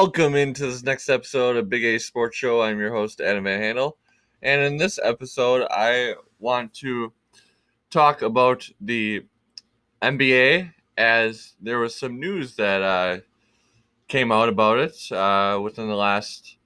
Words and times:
Welcome 0.00 0.36
into 0.36 0.64
this 0.64 0.84
next 0.84 1.08
episode 1.08 1.56
of 1.56 1.68
Big 1.68 1.82
A 1.82 1.98
Sports 1.98 2.36
Show. 2.36 2.62
I'm 2.62 2.78
your 2.78 2.92
host, 2.92 3.20
Adam 3.20 3.42
Van 3.42 3.60
Handel. 3.60 3.96
And 4.42 4.60
in 4.60 4.76
this 4.76 5.00
episode, 5.02 5.66
I 5.72 6.14
want 6.38 6.72
to 6.74 7.12
talk 7.90 8.22
about 8.22 8.68
the 8.80 9.24
NBA 10.00 10.72
as 10.96 11.54
there 11.60 11.80
was 11.80 11.96
some 11.96 12.20
news 12.20 12.54
that 12.54 12.80
uh, 12.80 13.18
came 14.06 14.30
out 14.30 14.48
about 14.48 14.78
it 14.78 15.10
uh, 15.10 15.58
within 15.60 15.88
the 15.88 15.96
last 15.96 16.58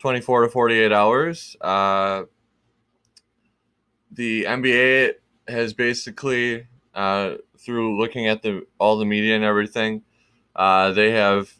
24 0.00 0.46
to 0.46 0.48
48 0.48 0.90
hours. 0.90 1.56
Uh, 1.60 2.24
the 4.10 4.46
NBA 4.48 5.12
has 5.46 5.74
basically, 5.74 6.66
uh, 6.92 7.34
through 7.56 8.00
looking 8.00 8.26
at 8.26 8.42
the 8.42 8.66
all 8.80 8.98
the 8.98 9.04
media 9.04 9.36
and 9.36 9.44
everything, 9.44 10.02
uh, 10.56 10.90
they 10.90 11.12
have 11.12 11.56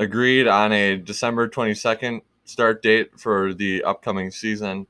agreed 0.00 0.48
on 0.48 0.72
a 0.72 0.96
December 0.96 1.46
22nd 1.46 2.22
start 2.44 2.82
date 2.82 3.20
for 3.20 3.52
the 3.52 3.84
upcoming 3.84 4.30
season. 4.30 4.86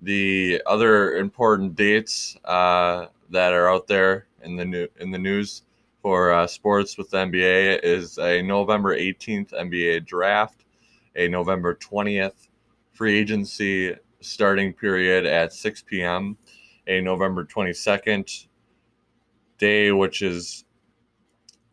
The 0.00 0.62
other 0.64 1.16
important 1.16 1.74
dates 1.74 2.36
uh, 2.44 3.06
that 3.30 3.52
are 3.52 3.68
out 3.68 3.88
there 3.88 4.28
in 4.42 4.56
the 4.56 4.64
new 4.64 4.88
in 5.00 5.10
the 5.10 5.18
news 5.18 5.62
for 6.02 6.32
uh, 6.32 6.46
sports 6.46 6.96
with 6.96 7.10
the 7.10 7.16
NBA 7.16 7.80
is 7.82 8.18
a 8.18 8.42
November 8.42 8.96
18th 8.96 9.52
NBA 9.52 10.06
draft, 10.06 10.64
a 11.16 11.26
November 11.26 11.74
20th 11.74 12.48
free 12.92 13.18
agency 13.18 13.94
starting 14.20 14.72
period 14.72 15.26
at 15.26 15.52
6 15.52 15.82
p.m., 15.82 16.36
a 16.86 17.00
November 17.00 17.44
22nd 17.44 18.46
day, 19.58 19.90
which 19.90 20.22
is 20.22 20.64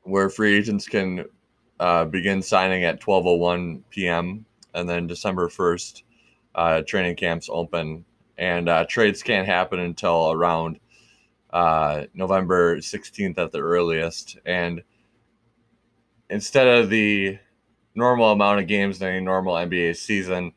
where 0.04 0.30
free 0.30 0.58
agents 0.58 0.88
can 0.88 1.26
uh, 1.82 2.06
begin 2.06 2.44
signing 2.44 2.84
at 2.84 3.02
12:01 3.02 3.82
p.m. 3.90 4.46
and 4.76 4.88
then 4.88 5.08
December 5.08 5.50
1st, 5.50 6.04
uh, 6.54 6.82
training 6.84 7.16
camps 7.16 7.50
open, 7.52 8.06
and 8.38 8.70
uh, 8.70 8.86
trades 8.88 9.24
can't 9.24 9.48
happen 9.48 9.80
until 9.80 10.32
around 10.32 10.80
uh, 11.52 12.04
November 12.14 12.78
16th 12.78 13.38
at 13.40 13.52
the 13.52 13.60
earliest. 13.60 14.38
And 14.46 14.84
instead 16.30 16.68
of 16.68 16.92
the 16.92 17.40
normal 17.96 18.32
amount 18.32 18.60
of 18.60 18.68
games 18.68 19.02
in 19.02 19.08
a 19.08 19.20
normal 19.20 19.56
NBA 19.56 19.96
season, 19.98 20.54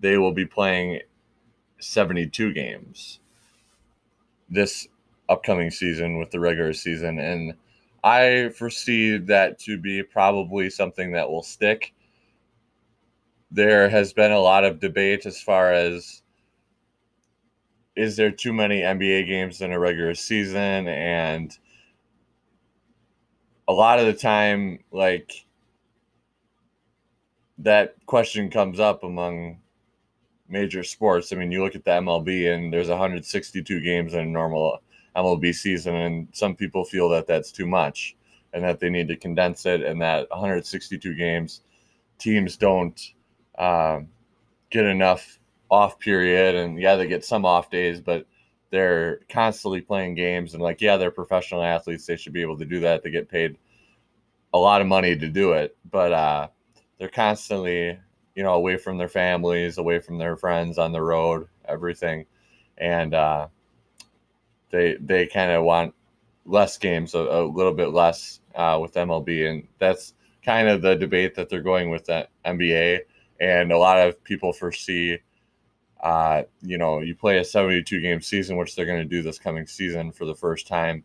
they 0.00 0.16
will 0.16 0.32
be 0.32 0.46
playing 0.46 1.00
72 1.80 2.54
games 2.54 3.20
this 4.48 4.88
upcoming 5.28 5.70
season 5.70 6.16
with 6.16 6.30
the 6.30 6.40
regular 6.40 6.72
season. 6.72 7.18
And 7.18 7.54
I 8.04 8.50
foresee 8.50 9.16
that 9.18 9.58
to 9.60 9.78
be 9.78 10.02
probably 10.02 10.70
something 10.70 11.12
that 11.12 11.30
will 11.30 11.42
stick. 11.42 11.94
There 13.50 13.88
has 13.88 14.12
been 14.12 14.32
a 14.32 14.40
lot 14.40 14.64
of 14.64 14.80
debate 14.80 15.26
as 15.26 15.40
far 15.40 15.72
as 15.72 16.22
is 17.96 18.16
there 18.16 18.30
too 18.30 18.52
many 18.52 18.80
NBA 18.80 19.26
games 19.26 19.62
in 19.62 19.72
a 19.72 19.78
regular 19.78 20.14
season? 20.14 20.86
And 20.86 21.56
a 23.68 23.72
lot 23.72 23.98
of 23.98 24.06
the 24.06 24.12
time, 24.12 24.84
like 24.92 25.46
that 27.58 27.96
question 28.04 28.50
comes 28.50 28.78
up 28.78 29.02
among 29.02 29.58
major 30.48 30.84
sports. 30.84 31.32
I 31.32 31.36
mean, 31.36 31.50
you 31.50 31.64
look 31.64 31.74
at 31.74 31.84
the 31.84 31.90
MLB 31.92 32.54
and 32.54 32.72
there's 32.72 32.88
162 32.88 33.80
games 33.80 34.14
in 34.14 34.20
a 34.20 34.24
normal 34.26 34.80
MLB 35.16 35.54
season, 35.54 35.94
and 35.94 36.28
some 36.32 36.54
people 36.54 36.84
feel 36.84 37.08
that 37.10 37.26
that's 37.26 37.52
too 37.52 37.66
much 37.66 38.16
and 38.52 38.64
that 38.64 38.80
they 38.80 38.90
need 38.90 39.08
to 39.08 39.16
condense 39.16 39.66
it, 39.66 39.82
and 39.82 40.00
that 40.00 40.28
162 40.30 41.14
games 41.14 41.60
teams 42.18 42.56
don't 42.56 43.12
uh, 43.58 44.00
get 44.70 44.84
enough 44.84 45.38
off 45.70 45.98
period, 45.98 46.54
and 46.54 46.80
yeah, 46.80 46.96
they 46.96 47.06
get 47.06 47.24
some 47.24 47.44
off 47.44 47.70
days, 47.70 48.00
but 48.00 48.26
they're 48.70 49.20
constantly 49.28 49.80
playing 49.80 50.14
games, 50.14 50.54
and 50.54 50.62
like 50.62 50.80
yeah, 50.80 50.96
they're 50.96 51.10
professional 51.10 51.62
athletes, 51.62 52.06
they 52.06 52.16
should 52.16 52.32
be 52.32 52.42
able 52.42 52.58
to 52.58 52.64
do 52.64 52.80
that. 52.80 53.02
They 53.02 53.10
get 53.10 53.28
paid 53.28 53.58
a 54.52 54.58
lot 54.58 54.80
of 54.80 54.86
money 54.86 55.16
to 55.16 55.28
do 55.28 55.52
it, 55.52 55.76
but 55.90 56.12
uh, 56.12 56.48
they're 56.98 57.08
constantly 57.08 57.98
you 58.34 58.42
know 58.42 58.54
away 58.54 58.76
from 58.76 58.98
their 58.98 59.08
families, 59.08 59.78
away 59.78 60.00
from 60.00 60.18
their 60.18 60.36
friends 60.36 60.78
on 60.78 60.92
the 60.92 61.02
road, 61.02 61.48
everything, 61.66 62.26
and 62.78 63.14
uh, 63.14 63.48
they 64.76 64.96
they 65.00 65.26
kind 65.26 65.50
of 65.50 65.64
want 65.64 65.94
less 66.44 66.78
games, 66.78 67.14
a, 67.14 67.18
a 67.18 67.42
little 67.46 67.72
bit 67.72 67.88
less 67.88 68.40
uh, 68.54 68.78
with 68.80 68.94
MLB, 68.94 69.48
and 69.48 69.66
that's 69.78 70.14
kind 70.44 70.68
of 70.68 70.82
the 70.82 70.94
debate 70.94 71.34
that 71.34 71.48
they're 71.48 71.60
going 71.60 71.90
with 71.90 72.04
that 72.06 72.30
NBA. 72.44 73.00
And 73.40 73.72
a 73.72 73.78
lot 73.78 73.98
of 73.98 74.22
people 74.22 74.52
foresee, 74.52 75.18
uh, 76.02 76.42
you 76.62 76.78
know, 76.78 77.00
you 77.00 77.14
play 77.14 77.38
a 77.38 77.44
72 77.44 78.00
game 78.00 78.20
season, 78.20 78.56
which 78.56 78.76
they're 78.76 78.86
going 78.86 79.02
to 79.02 79.04
do 79.04 79.22
this 79.22 79.38
coming 79.38 79.66
season 79.66 80.12
for 80.12 80.24
the 80.24 80.34
first 80.34 80.68
time. 80.68 81.04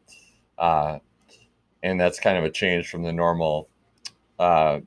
Uh, 0.58 1.00
and 1.84 2.00
that's 2.00 2.20
kind 2.20 2.38
of 2.38 2.44
a 2.44 2.52
change 2.52 2.90
from 2.90 3.02
the 3.02 3.12
normal 3.12 3.68
uh, 4.38 4.80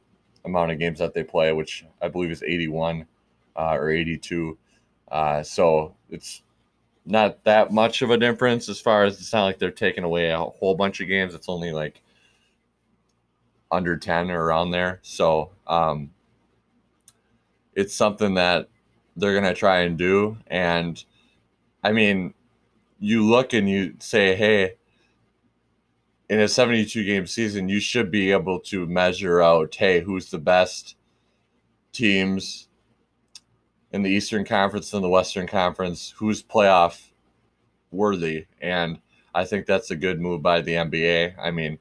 amount 0.44 0.70
of 0.70 0.78
games 0.78 1.00
that 1.00 1.14
they 1.14 1.24
play, 1.24 1.52
which 1.52 1.84
I 2.00 2.08
believe 2.08 2.30
is 2.30 2.42
81 2.42 3.06
uh, 3.56 3.74
or 3.74 3.90
82. 3.90 4.56
Uh, 5.10 5.42
so 5.42 5.96
it's 6.10 6.42
not 7.06 7.44
that 7.44 7.72
much 7.72 8.03
of 8.03 8.10
a 8.10 8.16
difference 8.16 8.69
as 8.69 8.81
far 8.81 9.04
as 9.04 9.20
it's 9.20 9.32
not 9.32 9.44
like 9.44 9.59
they're 9.59 9.70
taking 9.70 10.04
away 10.04 10.31
a 10.31 10.38
whole 10.38 10.75
bunch 10.75 11.00
of 11.00 11.09
games. 11.09 11.34
It's 11.34 11.48
only 11.48 11.72
like 11.72 12.00
under 13.70 13.97
10 13.97 14.31
or 14.31 14.44
around 14.44 14.70
there. 14.70 15.00
So 15.03 15.50
um, 15.66 16.10
it's 17.75 17.94
something 17.94 18.34
that 18.34 18.69
they're 19.16 19.38
going 19.38 19.44
to 19.44 19.59
try 19.59 19.81
and 19.81 19.98
do. 19.98 20.38
And 20.47 21.03
I 21.82 21.93
mean, 21.93 22.34
you 22.98 23.25
look 23.25 23.53
and 23.53 23.69
you 23.69 23.94
say, 23.98 24.34
hey, 24.34 24.75
in 26.31 26.41
a 26.41 26.48
72 26.48 27.04
game 27.04 27.26
season, 27.26 27.69
you 27.69 27.81
should 27.81 28.10
be 28.10 28.32
able 28.32 28.60
to 28.60 28.87
measure 28.87 29.43
out, 29.43 29.75
hey, 29.75 30.00
who's 30.00 30.31
the 30.31 30.38
best 30.38 30.97
teams 31.93 32.69
in 33.94 34.03
the 34.03 34.10
Eastern 34.10 34.44
Conference 34.44 34.93
and 34.93 35.05
the 35.05 35.09
Western 35.09 35.47
Conference, 35.47 36.12
who's 36.16 36.43
playoff 36.43 37.10
worthy. 37.93 38.47
And 38.60 38.99
I 39.32 39.44
think 39.44 39.66
that's 39.66 39.93
a 39.93 39.97
good 39.97 40.21
move 40.21 40.43
by 40.43 40.62
the 40.62 40.72
NBA. 40.72 41.34
I 41.41 41.53
mean, 41.53 41.78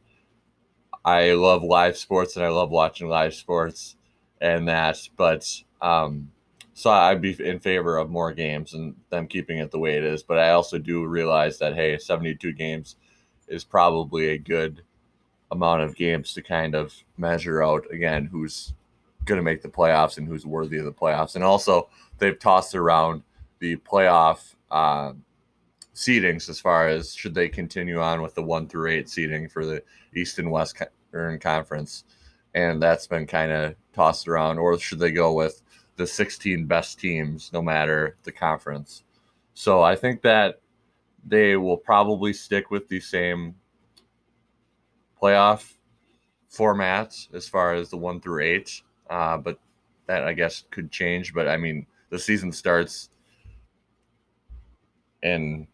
I 1.04 1.32
love 1.32 1.64
live 1.64 1.98
sports 1.98 2.36
and 2.36 2.46
I 2.46 2.50
love 2.50 2.70
watching 2.70 3.08
live 3.10 3.34
sports 3.34 3.96
and 4.40 4.68
that, 4.68 5.00
but 5.18 5.50
um, 5.82 6.32
so 6.76 6.92
I'd 6.92 7.20
be 7.20 7.36
in 7.44 7.60
favor 7.60 7.98
of 7.98 8.12
more 8.12 8.32
games 8.32 8.76
and 8.76 8.96
them 9.10 9.26
keeping 9.26 9.58
it 9.58 9.72
the 9.72 9.80
way 9.80 9.98
it 9.98 10.04
is. 10.04 10.22
But 10.22 10.38
I 10.38 10.52
also 10.52 10.78
do 10.78 11.08
realize 11.08 11.58
that 11.58 11.74
hey, 11.74 11.98
72 11.98 12.54
games 12.54 12.96
is 13.48 13.64
probably 13.64 14.28
a 14.30 14.38
good 14.38 14.84
amount 15.52 15.82
of 15.82 15.96
games 15.96 16.36
to 16.36 16.44
kind 16.44 16.76
of 16.76 16.94
measure 17.18 17.64
out 17.64 17.92
again 17.92 18.26
who's 18.26 18.74
going 19.26 19.38
to 19.38 19.44
make 19.44 19.62
the 19.62 19.70
playoffs 19.70 20.18
and 20.18 20.28
who's 20.28 20.46
worthy 20.46 20.78
of 20.78 20.86
the 20.86 20.92
playoffs. 20.92 21.36
And 21.36 21.44
also, 21.44 21.90
they've 22.18 22.38
tossed 22.38 22.76
around 22.76 23.24
the 23.60 23.78
playoff 23.78 24.56
uh, 24.72 25.14
seedings 25.96 26.50
as 26.50 26.60
far 26.60 26.88
as 26.88 27.14
should 27.14 27.34
they 27.34 27.50
continue 27.50 28.00
on 28.02 28.22
with 28.22 28.36
the 28.36 28.44
one 28.44 28.68
through 28.68 28.92
eight 28.92 29.10
seeding 29.10 29.48
for 29.48 29.66
the 29.66 29.84
East 30.16 30.40
and 30.40 30.52
Western 30.52 31.40
Conference. 31.40 32.04
And 32.56 32.82
that's 32.82 33.08
been 33.08 33.26
kind 33.26 33.52
of 33.52 33.76
tossed 33.94 34.28
around, 34.28 34.60
or 34.60 34.78
should 34.78 35.00
they 35.00 35.12
go 35.12 35.34
with 35.34 35.62
the 35.96 36.06
16 36.06 36.66
best 36.66 37.00
teams 37.00 37.52
no 37.54 37.62
matter 37.62 38.18
the 38.24 38.32
conference? 38.32 39.04
So 39.54 39.82
I 39.82 39.96
think 39.96 40.22
that 40.24 40.62
they 41.26 41.56
will 41.56 41.78
probably 41.78 42.34
stick 42.34 42.70
with 42.70 42.88
the 42.88 43.00
same 43.00 43.56
playoff 45.22 45.74
formats 46.52 47.34
as 47.34 47.48
far 47.48 47.74
as 47.74 47.90
the 47.90 47.98
one 47.98 48.20
through 48.20 48.44
eight. 48.44 48.82
Uh, 49.10 49.38
but 49.38 49.60
that 50.08 50.24
I 50.24 50.34
guess 50.34 50.64
could 50.72 50.92
change. 50.92 51.34
But 51.34 51.48
I 51.48 51.58
mean, 51.58 51.86
the 52.10 52.20
season 52.20 52.52
starts 52.52 53.10
in, 55.22 55.68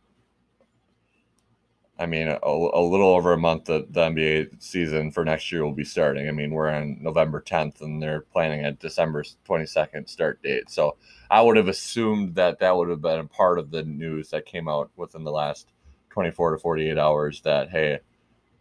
I 1.97 2.05
mean, 2.05 2.29
a, 2.29 2.39
a 2.43 2.81
little 2.81 3.09
over 3.09 3.33
a 3.33 3.37
month. 3.37 3.65
that 3.65 3.91
the 3.91 4.01
NBA 4.01 4.61
season 4.61 5.11
for 5.11 5.25
next 5.25 5.51
year 5.51 5.65
will 5.65 5.73
be 5.73 5.83
starting. 5.83 6.29
I 6.29 6.31
mean, 6.31 6.51
we're 6.51 6.69
on 6.69 6.97
November 7.01 7.41
10th, 7.41 7.81
and 7.81 8.01
they're 8.01 8.21
planning 8.21 8.65
a 8.65 8.71
December 8.71 9.23
22nd 9.47 10.07
start 10.07 10.41
date. 10.41 10.69
So 10.69 10.95
I 11.29 11.41
would 11.41 11.57
have 11.57 11.67
assumed 11.67 12.35
that 12.35 12.59
that 12.59 12.75
would 12.75 12.89
have 12.89 13.01
been 13.01 13.19
a 13.19 13.25
part 13.25 13.59
of 13.59 13.71
the 13.71 13.83
news 13.83 14.29
that 14.29 14.45
came 14.45 14.69
out 14.69 14.91
within 14.95 15.23
the 15.23 15.31
last 15.31 15.73
24 16.11 16.51
to 16.51 16.57
48 16.59 16.97
hours. 16.97 17.41
That 17.41 17.69
hey, 17.69 17.99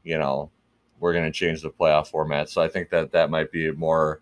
you 0.03 0.19
know, 0.19 0.51
we're 0.99 1.13
going 1.13 1.25
to 1.25 1.31
change 1.31 1.63
the 1.63 1.71
playoff 1.71 2.09
format. 2.09 2.49
So 2.49 2.61
I 2.61 2.69
think 2.69 2.91
that 2.91 3.13
that 3.13 3.31
might 3.31 3.53
be 3.53 3.71
more 3.71 4.21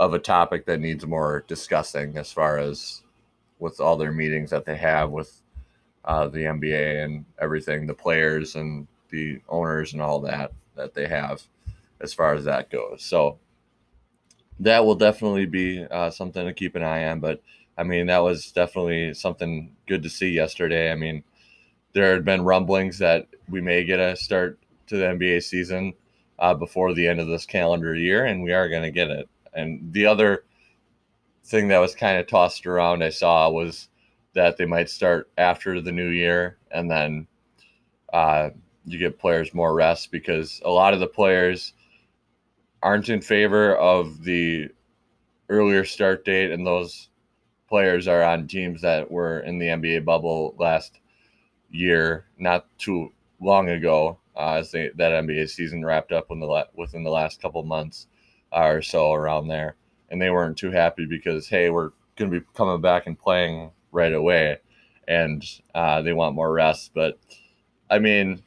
of 0.00 0.14
a 0.14 0.18
topic 0.18 0.66
that 0.66 0.80
needs 0.80 1.06
more 1.06 1.44
discussing 1.46 2.16
as 2.16 2.32
far 2.32 2.58
as 2.58 3.02
with 3.58 3.80
all 3.80 3.96
their 3.96 4.12
meetings 4.12 4.50
that 4.50 4.64
they 4.64 4.76
have 4.76 5.10
with 5.10 5.40
uh, 6.04 6.28
the 6.28 6.40
NBA 6.40 7.04
and 7.04 7.24
everything, 7.40 7.86
the 7.86 7.94
players 7.94 8.56
and 8.56 8.86
the 9.10 9.40
owners 9.48 9.92
and 9.92 10.02
all 10.02 10.20
that 10.20 10.52
that 10.74 10.94
they 10.94 11.06
have 11.06 11.42
as 12.00 12.12
far 12.12 12.34
as 12.34 12.44
that 12.44 12.70
goes. 12.70 13.02
So 13.02 13.38
that 14.60 14.84
will 14.84 14.94
definitely 14.94 15.46
be 15.46 15.84
uh, 15.84 16.10
something 16.10 16.44
to 16.44 16.52
keep 16.52 16.74
an 16.74 16.82
eye 16.82 17.06
on. 17.06 17.20
But 17.20 17.40
I 17.76 17.84
mean, 17.84 18.06
that 18.06 18.18
was 18.18 18.52
definitely 18.52 19.14
something 19.14 19.74
good 19.86 20.02
to 20.02 20.10
see 20.10 20.30
yesterday. 20.30 20.92
I 20.92 20.94
mean, 20.94 21.24
there 21.92 22.12
had 22.12 22.24
been 22.24 22.42
rumblings 22.42 22.98
that 22.98 23.28
we 23.48 23.60
may 23.60 23.84
get 23.84 24.00
a 24.00 24.16
start 24.16 24.58
to 24.88 24.96
the 24.96 25.04
NBA 25.04 25.42
season 25.42 25.94
uh, 26.38 26.54
before 26.54 26.92
the 26.92 27.06
end 27.06 27.20
of 27.20 27.28
this 27.28 27.46
calendar 27.46 27.94
year, 27.94 28.26
and 28.26 28.42
we 28.42 28.52
are 28.52 28.68
going 28.68 28.82
to 28.82 28.90
get 28.90 29.10
it. 29.10 29.28
And 29.54 29.92
the 29.92 30.06
other 30.06 30.44
thing 31.44 31.68
that 31.68 31.78
was 31.78 31.94
kind 31.94 32.18
of 32.18 32.26
tossed 32.26 32.66
around 32.66 33.02
I 33.02 33.10
saw 33.10 33.50
was 33.50 33.88
that 34.34 34.56
they 34.56 34.66
might 34.66 34.90
start 34.90 35.30
after 35.38 35.80
the 35.80 35.92
new 35.92 36.08
year, 36.08 36.58
and 36.70 36.90
then 36.90 37.26
uh, 38.12 38.50
you 38.84 38.98
get 38.98 39.18
players 39.18 39.54
more 39.54 39.74
rest 39.74 40.10
because 40.10 40.60
a 40.64 40.70
lot 40.70 40.94
of 40.94 41.00
the 41.00 41.06
players 41.06 41.72
aren't 42.82 43.08
in 43.08 43.20
favor 43.20 43.76
of 43.76 44.22
the 44.24 44.68
earlier 45.48 45.84
start 45.84 46.24
date, 46.24 46.50
and 46.50 46.66
those 46.66 47.08
players 47.68 48.08
are 48.08 48.22
on 48.22 48.46
teams 48.46 48.80
that 48.82 49.10
were 49.10 49.40
in 49.40 49.58
the 49.58 49.66
NBA 49.66 50.04
bubble 50.04 50.54
last 50.58 51.00
year, 51.70 52.26
not 52.38 52.66
too 52.78 53.12
long 53.40 53.68
ago, 53.70 54.18
uh, 54.36 54.54
as 54.54 54.70
they, 54.70 54.90
that 54.96 55.24
NBA 55.24 55.48
season 55.48 55.84
wrapped 55.84 56.12
up 56.12 56.28
the 56.28 56.66
within 56.74 57.04
the 57.04 57.10
last 57.10 57.40
couple 57.40 57.62
months 57.62 58.06
or 58.54 58.82
so 58.82 59.12
around 59.12 59.48
there, 59.48 59.76
and 60.10 60.20
they 60.20 60.30
weren't 60.30 60.56
too 60.56 60.70
happy 60.70 61.06
because 61.06 61.48
hey, 61.48 61.70
we're 61.70 61.90
going 62.16 62.30
to 62.30 62.40
be 62.40 62.46
coming 62.54 62.80
back 62.80 63.06
and 63.06 63.18
playing 63.18 63.70
right 63.92 64.12
away, 64.12 64.58
and 65.08 65.44
uh, 65.74 66.02
they 66.02 66.12
want 66.12 66.34
more 66.34 66.52
rest. 66.52 66.92
But 66.94 67.18
I 67.90 67.98
mean, 67.98 68.42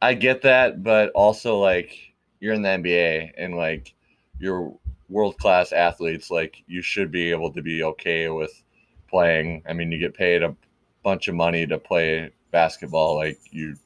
I 0.00 0.14
get 0.14 0.42
that, 0.42 0.82
but 0.82 1.10
also 1.12 1.58
like 1.58 1.96
you're 2.40 2.54
in 2.54 2.62
the 2.62 2.68
NBA 2.68 3.32
and 3.38 3.56
like 3.56 3.94
you're 4.38 4.72
world 5.08 5.38
class 5.38 5.72
athletes, 5.72 6.30
like 6.30 6.62
you 6.66 6.82
should 6.82 7.10
be 7.10 7.30
able 7.30 7.52
to 7.52 7.62
be 7.62 7.82
okay 7.82 8.28
with 8.28 8.62
playing. 9.08 9.62
I 9.68 9.72
mean, 9.72 9.92
you 9.92 9.98
get 9.98 10.14
paid 10.14 10.42
a 10.42 10.54
bunch 11.02 11.28
of 11.28 11.34
money 11.34 11.66
to 11.66 11.78
play 11.78 12.30
basketball, 12.50 13.16
like 13.16 13.38
you 13.50 13.76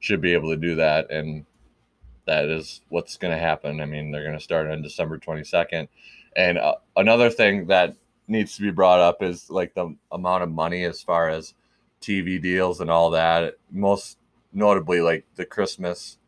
should 0.00 0.20
be 0.20 0.32
able 0.32 0.50
to 0.50 0.56
do 0.56 0.74
that. 0.76 1.10
And 1.10 1.44
that 2.26 2.46
is 2.46 2.80
what's 2.88 3.16
going 3.16 3.32
to 3.32 3.42
happen. 3.42 3.80
I 3.80 3.86
mean, 3.86 4.10
they're 4.10 4.24
going 4.24 4.38
to 4.38 4.42
start 4.42 4.70
on 4.70 4.82
December 4.82 5.18
22nd. 5.18 5.88
And 6.36 6.58
uh, 6.58 6.76
another 6.96 7.30
thing 7.30 7.66
that 7.66 7.96
needs 8.28 8.56
to 8.56 8.62
be 8.62 8.70
brought 8.70 9.00
up 9.00 9.22
is 9.22 9.50
like 9.50 9.74
the 9.74 9.94
amount 10.10 10.42
of 10.42 10.50
money 10.50 10.84
as 10.84 11.02
far 11.02 11.28
as 11.28 11.54
TV 12.00 12.40
deals 12.40 12.80
and 12.80 12.90
all 12.90 13.10
that. 13.10 13.54
Most 13.70 14.18
notably, 14.52 15.00
like 15.00 15.24
the 15.36 15.44
Christmas 15.44 16.18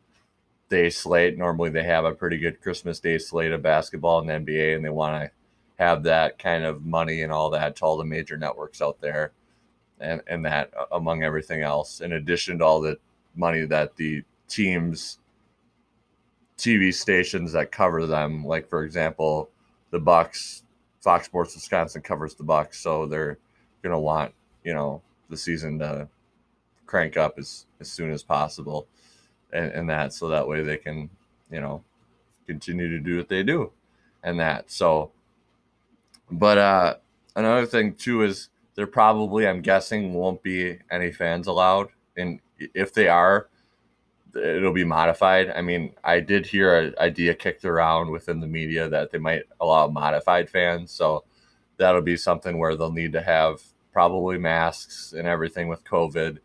Day 0.69 0.89
slate. 0.89 1.37
Normally, 1.37 1.69
they 1.69 1.83
have 1.83 2.05
a 2.05 2.13
pretty 2.13 2.37
good 2.37 2.61
Christmas 2.61 2.99
Day 2.99 3.17
slate 3.17 3.51
of 3.51 3.61
basketball 3.61 4.19
and 4.19 4.29
the 4.29 4.51
NBA, 4.53 4.75
and 4.75 4.85
they 4.85 4.89
want 4.89 5.23
to 5.23 5.31
have 5.77 6.03
that 6.03 6.39
kind 6.39 6.63
of 6.63 6.85
money 6.85 7.21
and 7.21 7.31
all 7.31 7.49
that 7.49 7.75
to 7.77 7.85
all 7.85 7.97
the 7.97 8.05
major 8.05 8.37
networks 8.37 8.81
out 8.81 8.99
there 9.01 9.31
and, 9.99 10.21
and 10.27 10.45
that 10.45 10.71
uh, 10.77 10.85
among 10.91 11.23
everything 11.23 11.61
else, 11.61 12.01
in 12.01 12.13
addition 12.13 12.59
to 12.59 12.65
all 12.65 12.81
the 12.81 12.97
money 13.35 13.65
that 13.65 13.95
the 13.95 14.23
teams 14.47 15.19
TV 16.57 16.93
stations 16.93 17.51
that 17.53 17.71
cover 17.71 18.05
them, 18.05 18.45
like 18.45 18.67
for 18.67 18.83
example, 18.83 19.49
the 19.91 19.99
Bucks, 19.99 20.63
Fox 21.01 21.25
Sports 21.25 21.55
Wisconsin 21.55 22.01
covers 22.01 22.35
the 22.35 22.43
Bucks, 22.43 22.79
so 22.79 23.05
they're 23.05 23.37
gonna 23.81 23.99
want 23.99 24.33
you 24.63 24.73
know 24.73 25.01
the 25.29 25.37
season 25.37 25.79
to 25.79 26.07
crank 26.85 27.17
up 27.17 27.37
as 27.37 27.65
as 27.79 27.91
soon 27.91 28.11
as 28.11 28.23
possible, 28.23 28.87
and, 29.53 29.71
and 29.71 29.89
that 29.89 30.13
so 30.13 30.29
that 30.29 30.47
way 30.47 30.61
they 30.61 30.77
can 30.77 31.09
you 31.51 31.61
know 31.61 31.83
continue 32.47 32.89
to 32.89 32.99
do 32.99 33.17
what 33.17 33.29
they 33.29 33.43
do, 33.43 33.71
and 34.23 34.39
that 34.39 34.71
so. 34.71 35.11
But 36.31 36.57
uh, 36.57 36.95
another 37.35 37.67
thing 37.67 37.93
too 37.93 38.23
is 38.23 38.49
there 38.75 38.87
probably, 38.87 39.47
I'm 39.47 39.61
guessing, 39.61 40.13
won't 40.13 40.43
be 40.43 40.79
any 40.91 41.11
fans 41.11 41.47
allowed. 41.47 41.89
And 42.17 42.39
if 42.59 42.93
they 42.93 43.07
are, 43.07 43.47
it'll 44.35 44.73
be 44.73 44.83
modified. 44.83 45.49
I 45.49 45.61
mean, 45.61 45.93
I 46.03 46.19
did 46.19 46.45
hear 46.45 46.77
an 46.79 46.95
idea 46.99 47.33
kicked 47.33 47.65
around 47.65 48.11
within 48.11 48.39
the 48.39 48.47
media 48.47 48.89
that 48.89 49.11
they 49.11 49.17
might 49.17 49.43
allow 49.59 49.87
modified 49.87 50.49
fans. 50.49 50.91
So 50.91 51.23
that'll 51.77 52.01
be 52.01 52.17
something 52.17 52.57
where 52.57 52.75
they'll 52.75 52.91
need 52.91 53.13
to 53.13 53.21
have 53.21 53.61
probably 53.91 54.37
masks 54.37 55.13
and 55.13 55.27
everything 55.27 55.67
with 55.67 55.83
COVID 55.83 56.39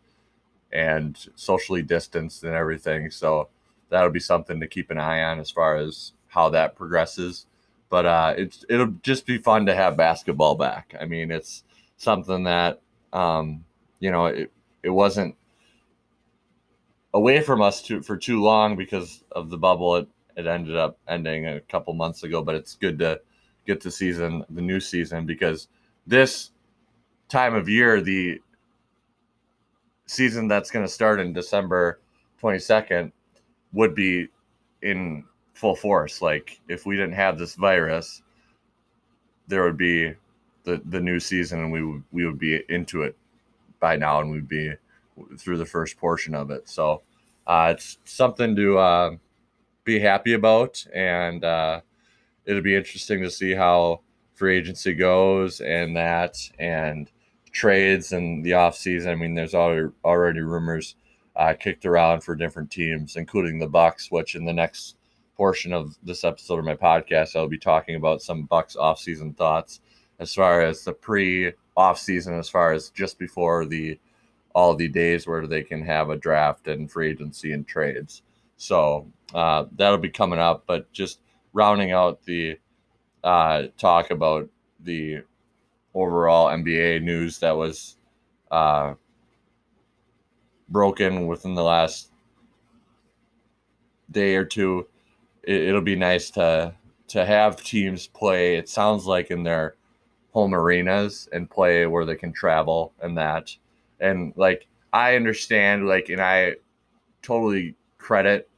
and 0.73 1.19
socially 1.35 1.83
distanced 1.83 2.45
and 2.45 2.55
everything. 2.55 3.11
So 3.11 3.49
that'll 3.89 4.11
be 4.11 4.21
something 4.21 4.61
to 4.61 4.69
keep 4.69 4.91
an 4.91 4.99
eye 4.99 5.23
on 5.25 5.41
as 5.41 5.51
far 5.51 5.77
as 5.77 6.13
how 6.29 6.49
that 6.51 6.77
progresses. 6.77 7.47
But 7.89 8.07
uh, 8.07 8.35
it's 8.37 8.65
it'll 8.69 8.95
just 9.03 9.27
be 9.27 9.39
fun 9.39 9.67
to 9.67 9.75
have 9.75 9.97
basketball 9.97 10.55
back. 10.55 10.95
I 11.01 11.07
mean, 11.07 11.33
it's 11.33 11.65
something 11.97 12.45
that 12.45 12.81
um, 13.13 13.65
you 13.99 14.13
know 14.13 14.27
it, 14.27 14.53
it 14.85 14.91
wasn't 14.91 15.35
away 17.15 17.41
from 17.41 17.61
us 17.63 17.83
to, 17.83 18.03
for 18.03 18.17
too 18.17 18.43
long 18.43 18.77
because 18.77 19.25
of 19.33 19.51
the 19.51 19.59
bubble. 19.59 19.97
It 19.97 20.09
it 20.37 20.47
ended 20.47 20.77
up 20.77 20.99
ending 21.09 21.47
a 21.47 21.61
couple 21.61 21.93
months 21.93 22.23
ago, 22.23 22.43
but 22.43 22.55
it's 22.55 22.75
good 22.75 22.99
to 23.01 23.21
get 23.67 23.81
the 23.81 23.91
season, 23.91 24.45
the 24.51 24.63
new 24.63 24.81
season, 24.81 25.27
because 25.27 25.69
this 26.07 26.53
time 27.29 27.55
of 27.55 27.69
year, 27.69 28.01
the 28.01 28.41
season 30.07 30.49
that's 30.49 30.71
going 30.71 30.85
to 30.85 30.91
start 30.91 31.21
in 31.21 31.33
December 31.33 32.01
22nd 32.43 33.13
would 33.73 33.95
be 33.95 34.29
in 34.83 35.25
full 35.55 35.77
force. 35.77 36.23
Like 36.23 36.61
if 36.69 36.87
we 36.87 36.97
didn't 36.97 37.13
have 37.13 37.39
this 37.39 37.55
virus, 37.55 38.23
there 39.47 39.65
would 39.65 39.77
be 39.77 40.15
the 40.65 40.81
the 40.87 41.01
new 41.01 41.21
season, 41.21 41.61
and 41.61 41.73
we 41.73 41.85
would 41.85 42.03
we 42.13 42.25
would 42.25 42.39
be 42.39 42.63
into 42.69 43.03
it 43.03 43.17
by 43.79 43.97
now, 43.97 44.21
and 44.21 44.31
we'd 44.31 44.49
be 44.49 44.73
through 45.39 45.59
the 45.59 45.67
first 45.67 45.97
portion 45.97 46.35
of 46.35 46.51
it. 46.51 46.69
So 46.69 47.03
uh, 47.47 47.75
it's 47.75 47.99
something 48.05 48.55
to 48.57 48.79
uh, 48.79 49.11
be 49.85 49.99
happy 49.99 50.35
about, 50.35 50.85
and 50.95 51.45
uh, 51.45 51.81
it'll 52.45 52.63
be 52.63 52.77
interesting 52.77 53.23
to 53.23 53.31
see 53.31 53.55
how 53.55 54.01
free 54.35 54.57
agency 54.57 54.95
goes 54.95 55.61
and 55.61 55.97
that 55.97 56.37
and 56.59 57.11
trades 57.53 58.13
and 58.13 58.45
the 58.45 58.55
off 58.55 58.77
season. 58.77 59.11
I 59.11 59.15
mean, 59.15 59.35
there's 59.35 59.55
already 59.55 59.89
already 60.05 60.41
rumors 60.41 60.97
uh, 61.37 61.55
kicked 61.59 61.87
around 61.87 62.23
for 62.23 62.35
different 62.35 62.71
teams, 62.71 63.17
including 63.17 63.59
the 63.59 63.69
Bucks, 63.69 64.11
which 64.11 64.35
in 64.35 64.45
the 64.45 64.53
next 64.53 64.97
portion 65.37 65.73
of 65.73 65.97
this 66.03 66.23
episode 66.23 66.59
of 66.59 66.65
my 66.65 66.75
podcast, 66.75 67.35
I'll 67.35 67.49
be 67.49 67.59
talking 67.59 67.97
about 67.97 68.21
some 68.21 68.43
Bucks 68.45 68.77
off-season 68.77 69.33
thoughts 69.35 69.81
as 70.19 70.35
far 70.35 70.61
as 70.61 70.85
the 70.85 70.93
pre 70.93 71.53
off 71.77 71.99
season, 71.99 72.39
as 72.39 72.49
far 72.49 72.73
as 72.73 72.91
just 72.91 73.19
before 73.19 73.65
the 73.65 73.99
all 74.55 74.75
the 74.75 74.89
days 74.89 75.27
where 75.27 75.47
they 75.47 75.63
can 75.63 75.83
have 75.83 76.11
a 76.11 76.17
draft 76.17 76.69
and 76.69 76.91
free 76.91 77.11
agency 77.11 77.53
and 77.53 77.67
trades. 77.67 78.23
So 78.57 79.07
uh, 79.35 79.65
that'll 79.77 79.99
be 79.99 80.11
coming 80.11 80.39
up. 80.39 80.65
But 80.67 80.93
just 80.93 81.21
rounding 81.53 81.93
out 81.93 82.25
the 82.25 82.59
uh, 83.23 83.65
talk 83.79 84.11
about 84.11 84.49
the 84.81 85.23
overall 85.95 86.49
NBA 86.49 87.03
news 87.03 87.39
that 87.39 87.57
was 87.57 87.97
uh, 88.51 88.95
broken 90.69 91.27
within 91.27 91.55
the 91.55 91.63
last 91.63 92.11
day 94.11 94.37
or 94.37 94.45
two. 94.45 94.87
It, 95.43 95.73
will 95.73 95.81
be 95.81 95.97
nice 95.97 96.31
to 96.33 96.75
to 97.09 97.25
have 97.25 97.63
teams 97.63 98.07
play. 98.07 98.57
It 98.57 98.69
sounds 98.69 99.07
like 99.07 99.31
in 99.31 99.43
their 99.43 99.75
home 100.33 100.55
arenas 100.55 101.29
and 101.33 101.51
play 101.51 101.87
where 101.87 102.05
they 102.05 102.15
can 102.15 102.33
travel 102.33 102.93
and 103.01 103.19
that. 103.19 103.57
And 104.01 104.33
like 104.37 104.67
I 104.93 105.17
understand, 105.17 105.87
like, 105.87 106.09
and 106.09 106.21
I 106.21 106.57
totally 107.23 107.75
credit 107.99 108.49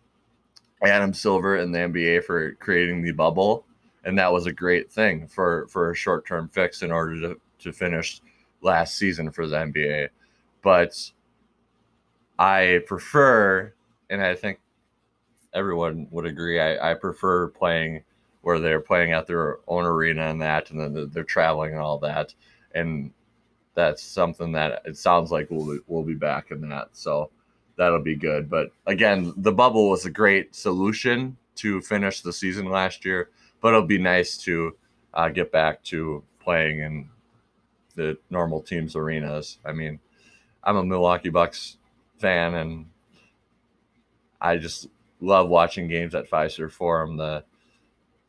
Adam 0.84 1.12
Silver 1.12 1.56
and 1.56 1.74
the 1.74 1.80
NBA 1.80 2.24
for 2.24 2.54
creating 2.54 3.02
the 3.02 3.12
bubble, 3.12 3.64
and 4.04 4.18
that 4.18 4.32
was 4.32 4.46
a 4.46 4.52
great 4.52 4.90
thing 4.90 5.28
for 5.28 5.66
for 5.68 5.90
a 5.90 5.94
short 5.94 6.26
term 6.26 6.48
fix 6.48 6.82
in 6.82 6.90
order 6.90 7.20
to 7.20 7.40
to 7.60 7.72
finish 7.72 8.20
last 8.62 8.96
season 8.96 9.30
for 9.30 9.46
the 9.46 9.56
NBA. 9.56 10.08
But 10.62 11.10
I 12.38 12.80
prefer, 12.86 13.72
and 14.10 14.22
I 14.22 14.34
think 14.34 14.58
everyone 15.54 16.08
would 16.10 16.26
agree, 16.26 16.60
I, 16.60 16.92
I 16.92 16.94
prefer 16.94 17.48
playing 17.48 18.02
where 18.42 18.58
they're 18.58 18.80
playing 18.80 19.12
at 19.12 19.26
their 19.26 19.58
own 19.68 19.84
arena 19.84 20.22
and 20.22 20.42
that, 20.42 20.70
and 20.70 20.80
then 20.80 21.10
they're 21.12 21.24
traveling 21.24 21.72
and 21.72 21.80
all 21.80 21.98
that. 21.98 22.34
And 22.74 23.12
that's 23.74 24.02
something 24.02 24.52
that 24.52 24.82
it 24.84 24.96
sounds 24.96 25.30
like 25.30 25.48
we'll 25.50 25.78
we'll 25.86 26.02
be 26.02 26.14
back 26.14 26.50
in 26.50 26.68
that. 26.68 26.88
So 26.92 27.30
that'll 27.76 28.02
be 28.02 28.16
good. 28.16 28.50
But 28.50 28.70
again, 28.86 29.32
the 29.36 29.52
bubble 29.52 29.90
was 29.90 30.06
a 30.06 30.10
great 30.10 30.54
solution 30.54 31.36
to 31.56 31.80
finish 31.80 32.20
the 32.20 32.32
season 32.32 32.70
last 32.70 33.04
year. 33.04 33.30
But 33.60 33.68
it'll 33.68 33.86
be 33.86 33.98
nice 33.98 34.36
to 34.38 34.76
uh, 35.14 35.28
get 35.28 35.52
back 35.52 35.82
to 35.84 36.22
playing 36.40 36.80
in 36.80 37.08
the 37.94 38.18
normal 38.30 38.60
teams' 38.60 38.96
arenas. 38.96 39.58
I 39.64 39.72
mean, 39.72 40.00
I'm 40.64 40.76
a 40.76 40.84
Milwaukee 40.84 41.28
Bucks 41.28 41.78
fan, 42.18 42.54
and 42.54 42.86
I 44.40 44.56
just 44.56 44.88
love 45.20 45.48
watching 45.48 45.88
games 45.88 46.14
at 46.14 46.28
Fiserv 46.28 46.72
Forum. 46.72 47.16
The 47.16 47.44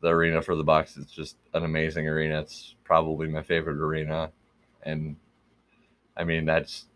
the 0.00 0.10
arena 0.10 0.42
for 0.42 0.54
the 0.54 0.62
Bucks 0.64 0.98
It's 0.98 1.10
just 1.10 1.36
an 1.54 1.64
amazing 1.64 2.06
arena. 2.06 2.40
It's 2.40 2.74
probably 2.84 3.26
my 3.28 3.42
favorite 3.42 3.78
arena, 3.78 4.30
and 4.82 5.16
I 6.16 6.24
mean 6.24 6.44
that's 6.44 6.86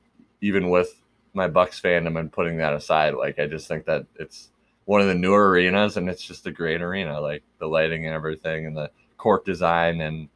even 0.41 0.71
with 0.71 1.03
my 1.35 1.49
Bucks 1.49 1.81
fandom 1.81 2.19
and 2.19 2.33
putting 2.33 2.59
that 2.59 2.75
aside. 2.75 3.15
Like 3.15 3.39
I 3.39 3.47
just 3.47 3.69
think 3.69 3.87
that 3.87 4.07
it's 4.19 4.51
one 4.85 5.01
of 5.01 5.07
the 5.07 5.15
newer 5.15 5.51
arenas, 5.51 5.97
and 5.97 6.09
it's 6.09 6.23
just 6.23 6.47
a 6.47 6.51
great 6.53 6.83
arena. 6.83 7.21
Like 7.21 7.43
the 7.59 7.67
lighting 7.67 8.07
and 8.07 8.15
everything, 8.15 8.67
and 8.67 8.77
the 8.77 8.91
court 9.17 9.45
design, 9.45 10.01
and 10.01 10.29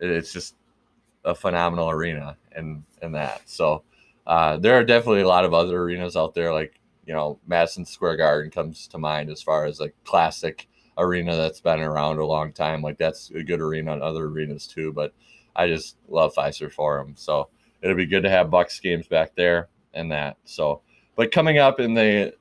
it's 0.00 0.32
just 0.32 0.54
a 1.24 1.34
phenomenal 1.34 1.90
arena. 1.90 2.36
And 2.52 2.84
and 3.02 3.14
that 3.14 3.42
so. 3.48 3.82
Uh, 4.26 4.58
there 4.58 4.74
are 4.74 4.84
definitely 4.84 5.22
a 5.22 5.28
lot 5.28 5.46
of 5.46 5.54
other 5.54 5.80
arenas 5.80 6.14
out 6.14 6.34
there, 6.34 6.52
like 6.52 6.78
you 7.06 7.14
know, 7.14 7.38
Madison 7.46 7.86
Square 7.86 8.18
Garden 8.18 8.50
comes 8.50 8.86
to 8.88 8.98
mind 8.98 9.30
as 9.30 9.40
far 9.40 9.64
as 9.64 9.80
like 9.80 9.94
classic 10.04 10.68
arena 10.98 11.34
that's 11.34 11.60
been 11.60 11.80
around 11.80 12.18
a 12.18 12.26
long 12.26 12.52
time. 12.52 12.82
Like 12.82 12.98
that's 12.98 13.30
a 13.30 13.42
good 13.42 13.62
arena 13.62 13.94
and 13.94 14.02
other 14.02 14.26
arenas 14.26 14.66
too. 14.66 14.92
But 14.92 15.14
I 15.56 15.68
just 15.68 15.96
love 16.08 16.34
Fiserv 16.34 16.72
Forum, 16.72 17.14
so 17.16 17.48
it'll 17.82 17.96
be 17.96 18.06
good 18.06 18.22
to 18.22 18.30
have 18.30 18.50
Bucks 18.50 18.80
games 18.80 19.06
back 19.06 19.34
there 19.34 19.68
and 19.94 20.10
that. 20.12 20.36
So, 20.44 20.82
but 21.16 21.32
coming 21.32 21.58
up 21.58 21.80
in 21.80 21.94
the 21.94 22.34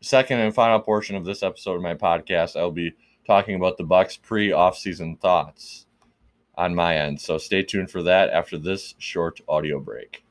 second 0.00 0.40
and 0.40 0.54
final 0.54 0.80
portion 0.80 1.16
of 1.16 1.24
this 1.24 1.42
episode 1.42 1.74
of 1.74 1.82
my 1.82 1.94
podcast, 1.94 2.56
I'll 2.56 2.70
be 2.70 2.92
talking 3.26 3.56
about 3.56 3.76
the 3.76 3.84
Bucks 3.84 4.16
pre-off-season 4.16 5.16
thoughts 5.16 5.86
on 6.56 6.74
my 6.74 6.96
end. 6.96 7.20
So 7.20 7.38
stay 7.38 7.62
tuned 7.62 7.90
for 7.90 8.02
that 8.02 8.30
after 8.30 8.58
this 8.58 8.94
short 8.98 9.40
audio 9.48 9.80
break. 9.80 10.24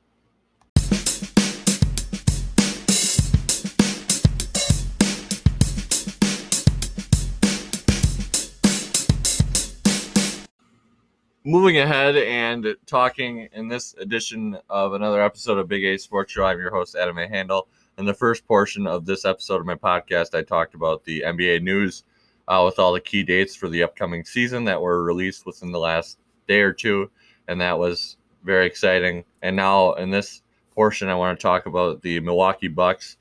Moving 11.48 11.78
ahead 11.78 12.18
and 12.18 12.76
talking 12.86 13.48
in 13.54 13.70
this 13.70 13.94
edition 13.94 14.58
of 14.70 14.92
another 14.92 15.24
episode 15.24 15.58
of 15.58 15.70
Big 15.70 15.86
A 15.86 15.98
Sports 15.98 16.34
Show. 16.34 16.44
I'm 16.44 16.60
your 16.60 16.72
host, 16.72 16.94
Adam 16.94 17.16
Van 17.16 17.30
Handel. 17.30 17.70
In 17.98 18.04
the 18.04 18.14
first 18.14 18.46
portion 18.46 18.86
of 18.86 19.06
this 19.06 19.24
episode 19.24 19.62
of 19.62 19.66
my 19.66 19.76
podcast, 19.76 20.38
I 20.38 20.42
talked 20.42 20.76
about 20.76 21.06
the 21.06 21.24
NBA 21.26 21.62
news 21.62 22.04
uh, 22.50 22.64
with 22.66 22.80
all 22.80 22.92
the 22.92 23.00
key 23.00 23.24
dates 23.24 23.56
for 23.56 23.70
the 23.70 23.82
upcoming 23.82 24.26
season 24.26 24.66
that 24.66 24.82
were 24.82 25.06
released 25.06 25.46
within 25.46 25.72
the 25.72 25.80
last 25.80 26.20
day 26.50 26.60
or 26.60 26.74
two. 26.74 27.10
And 27.48 27.62
that 27.62 27.80
was 27.80 28.18
very 28.44 28.68
exciting. 28.68 29.24
And 29.42 29.56
now, 29.56 29.94
in 29.94 30.10
this 30.12 30.42
portion, 30.72 31.08
I 31.08 31.16
want 31.16 31.40
to 31.40 31.42
talk 31.42 31.66
about 31.66 32.02
the 32.02 32.20
Milwaukee 32.20 32.68
Bucks 32.68 33.16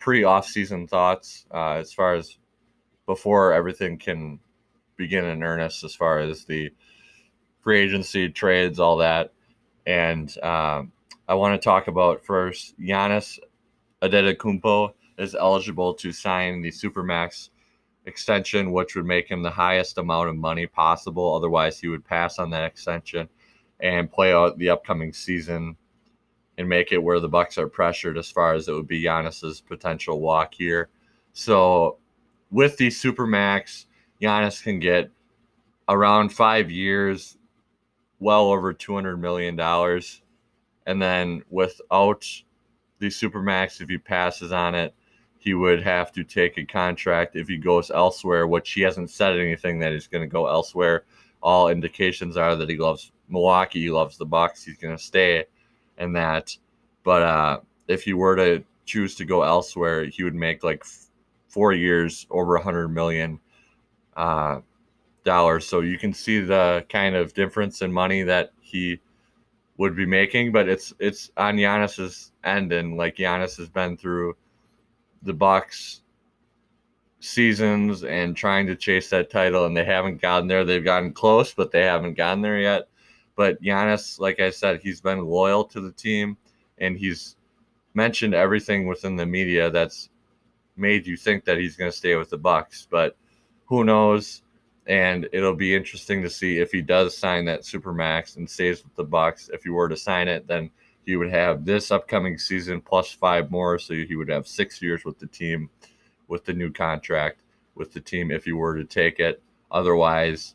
pre 0.00 0.24
off-season 0.24 0.88
thoughts 0.88 1.46
uh, 1.54 1.74
as 1.74 1.92
far 1.92 2.16
as 2.16 2.38
before 3.06 3.52
everything 3.52 3.98
can 3.98 4.40
begin 4.96 5.26
in 5.26 5.44
earnest 5.44 5.84
as 5.84 5.94
far 5.94 6.18
as 6.18 6.44
the 6.44 6.72
free 7.68 7.80
agency 7.82 8.30
trades, 8.30 8.80
all 8.80 8.96
that. 8.96 9.30
And 9.84 10.34
um, 10.42 10.90
I 11.28 11.34
want 11.34 11.60
to 11.60 11.62
talk 11.62 11.86
about 11.86 12.24
first 12.24 12.80
Giannis 12.80 13.38
Antetokounmpo 14.00 14.94
is 15.18 15.34
eligible 15.34 15.92
to 15.92 16.10
sign 16.10 16.62
the 16.62 16.70
Supermax 16.70 17.50
extension, 18.06 18.72
which 18.72 18.96
would 18.96 19.04
make 19.04 19.30
him 19.30 19.42
the 19.42 19.50
highest 19.50 19.98
amount 19.98 20.30
of 20.30 20.36
money 20.36 20.66
possible. 20.66 21.34
Otherwise, 21.34 21.78
he 21.78 21.88
would 21.88 22.06
pass 22.06 22.38
on 22.38 22.48
that 22.48 22.64
extension 22.64 23.28
and 23.80 24.10
play 24.10 24.32
out 24.32 24.56
the 24.56 24.70
upcoming 24.70 25.12
season 25.12 25.76
and 26.56 26.66
make 26.66 26.90
it 26.90 27.02
where 27.02 27.20
the 27.20 27.28
Bucks 27.28 27.58
are 27.58 27.68
pressured 27.68 28.16
as 28.16 28.30
far 28.30 28.54
as 28.54 28.66
it 28.68 28.72
would 28.72 28.88
be 28.88 29.02
Giannis's 29.02 29.60
potential 29.60 30.22
walk 30.22 30.54
here. 30.54 30.88
So 31.34 31.98
with 32.50 32.78
the 32.78 32.86
Supermax, 32.86 33.84
Giannis 34.22 34.62
can 34.62 34.80
get 34.80 35.10
around 35.86 36.30
five 36.30 36.70
years, 36.70 37.37
well 38.20 38.50
over 38.50 38.74
$200 38.74 39.18
million. 39.18 39.58
And 40.86 41.02
then 41.02 41.42
without 41.50 42.26
the 42.98 43.08
Supermax, 43.08 43.80
if 43.80 43.88
he 43.88 43.98
passes 43.98 44.52
on 44.52 44.74
it, 44.74 44.94
he 45.38 45.54
would 45.54 45.82
have 45.82 46.10
to 46.12 46.24
take 46.24 46.58
a 46.58 46.64
contract 46.64 47.36
if 47.36 47.48
he 47.48 47.56
goes 47.56 47.90
elsewhere, 47.90 48.46
which 48.46 48.72
he 48.72 48.80
hasn't 48.80 49.10
said 49.10 49.38
anything 49.38 49.78
that 49.78 49.92
he's 49.92 50.08
going 50.08 50.22
to 50.22 50.32
go 50.32 50.48
elsewhere. 50.48 51.04
All 51.42 51.68
indications 51.68 52.36
are 52.36 52.56
that 52.56 52.68
he 52.68 52.76
loves 52.76 53.12
Milwaukee, 53.28 53.82
he 53.82 53.90
loves 53.90 54.16
the 54.16 54.26
Bucks, 54.26 54.64
he's 54.64 54.78
going 54.78 54.96
to 54.96 55.02
stay 55.02 55.44
and 55.98 56.16
that. 56.16 56.56
But 57.04 57.22
uh, 57.22 57.60
if 57.86 58.02
he 58.02 58.14
were 58.14 58.36
to 58.36 58.64
choose 58.84 59.14
to 59.16 59.24
go 59.24 59.42
elsewhere, 59.42 60.06
he 60.06 60.24
would 60.24 60.34
make 60.34 60.64
like 60.64 60.84
four 61.48 61.72
years 61.72 62.26
over 62.30 62.56
a 62.56 62.62
hundred 62.62 62.88
million. 62.88 63.38
Uh, 64.16 64.60
dollars. 65.28 65.66
So 65.66 65.80
you 65.80 65.98
can 65.98 66.14
see 66.14 66.40
the 66.40 66.86
kind 66.88 67.14
of 67.14 67.34
difference 67.34 67.82
in 67.82 67.92
money 67.92 68.22
that 68.22 68.52
he 68.60 68.98
would 69.76 69.94
be 69.94 70.06
making, 70.06 70.52
but 70.52 70.68
it's 70.68 70.94
it's 70.98 71.30
on 71.36 71.56
Giannis's 71.56 72.32
end, 72.44 72.72
and 72.72 72.96
like 72.96 73.16
Giannis 73.16 73.56
has 73.58 73.68
been 73.68 73.96
through 73.96 74.36
the 75.22 75.34
Bucks 75.34 76.02
seasons 77.20 78.04
and 78.04 78.36
trying 78.36 78.66
to 78.68 78.76
chase 78.76 79.10
that 79.10 79.30
title, 79.30 79.66
and 79.66 79.76
they 79.76 79.84
haven't 79.84 80.22
gotten 80.22 80.48
there. 80.48 80.64
They've 80.64 80.84
gotten 80.84 81.12
close, 81.12 81.52
but 81.52 81.70
they 81.70 81.82
haven't 81.82 82.14
gotten 82.14 82.42
there 82.42 82.58
yet. 82.58 82.88
But 83.36 83.62
Giannis, 83.62 84.18
like 84.18 84.40
I 84.40 84.50
said, 84.50 84.80
he's 84.80 85.00
been 85.00 85.24
loyal 85.26 85.64
to 85.64 85.80
the 85.80 85.92
team, 85.92 86.36
and 86.78 86.96
he's 86.96 87.36
mentioned 87.94 88.34
everything 88.34 88.86
within 88.86 89.16
the 89.16 89.26
media 89.26 89.70
that's 89.70 90.10
made 90.76 91.06
you 91.06 91.16
think 91.16 91.44
that 91.44 91.58
he's 91.58 91.76
going 91.76 91.90
to 91.90 91.96
stay 91.96 92.16
with 92.16 92.30
the 92.30 92.38
Bucks. 92.38 92.86
But 92.90 93.16
who 93.66 93.84
knows? 93.84 94.42
And 94.88 95.28
it'll 95.32 95.54
be 95.54 95.76
interesting 95.76 96.22
to 96.22 96.30
see 96.30 96.58
if 96.58 96.72
he 96.72 96.80
does 96.80 97.16
sign 97.16 97.44
that 97.44 97.64
super 97.64 97.92
max 97.92 98.36
and 98.36 98.48
stays 98.48 98.82
with 98.82 98.94
the 98.96 99.04
bucks. 99.04 99.50
If 99.52 99.62
he 99.62 99.70
were 99.70 99.88
to 99.88 99.96
sign 99.96 100.28
it 100.28 100.46
then 100.46 100.70
he 101.04 101.16
would 101.16 101.30
have 101.30 101.64
this 101.64 101.90
upcoming 101.90 102.38
season 102.38 102.80
plus 102.80 103.12
five 103.12 103.50
more 103.50 103.78
so 103.78 103.94
he 103.94 104.16
would 104.16 104.30
have 104.30 104.48
six 104.48 104.82
years 104.82 105.04
with 105.04 105.18
the 105.18 105.26
team 105.26 105.70
with 106.26 106.44
the 106.44 106.52
new 106.52 106.72
contract 106.72 107.42
with 107.74 107.92
the 107.92 108.00
team 108.00 108.30
if 108.30 108.44
he 108.44 108.52
were 108.52 108.76
to 108.76 108.84
take 108.84 109.20
it. 109.20 109.42
Otherwise 109.70 110.54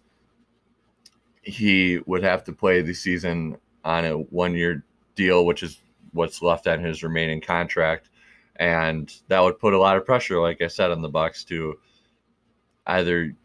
he 1.43 1.99
would 2.07 2.23
have 2.23 2.43
to 2.43 2.51
play 2.51 2.81
the 2.81 2.93
season 2.93 3.55
on 3.85 4.05
a 4.05 4.13
one 4.13 4.55
year 4.55 4.83
deal 5.15 5.45
which 5.45 5.61
is 5.61 5.79
what's 6.11 6.41
left 6.41 6.67
on 6.67 6.79
his 6.79 7.03
remaining 7.03 7.39
contract. 7.39 8.09
And 8.55 9.13
that 9.27 9.41
would 9.41 9.59
put 9.59 9.73
a 9.73 9.79
lot 9.79 9.97
of 9.97 10.05
pressure 10.05 10.39
like 10.39 10.61
i 10.63 10.67
said 10.67 10.89
on 10.89 11.03
the 11.03 11.09
bucks 11.09 11.43
to 11.45 11.77
either 12.87 13.35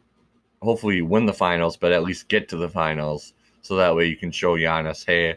hopefully 0.62 1.02
win 1.02 1.26
the 1.26 1.32
finals, 1.32 1.76
but 1.76 1.92
at 1.92 2.02
least 2.02 2.28
get 2.28 2.48
to 2.48 2.56
the 2.56 2.68
finals. 2.68 3.34
So 3.62 3.76
that 3.76 3.94
way 3.94 4.06
you 4.06 4.16
can 4.16 4.32
show 4.32 4.56
Giannis, 4.56 5.04
hey, 5.06 5.36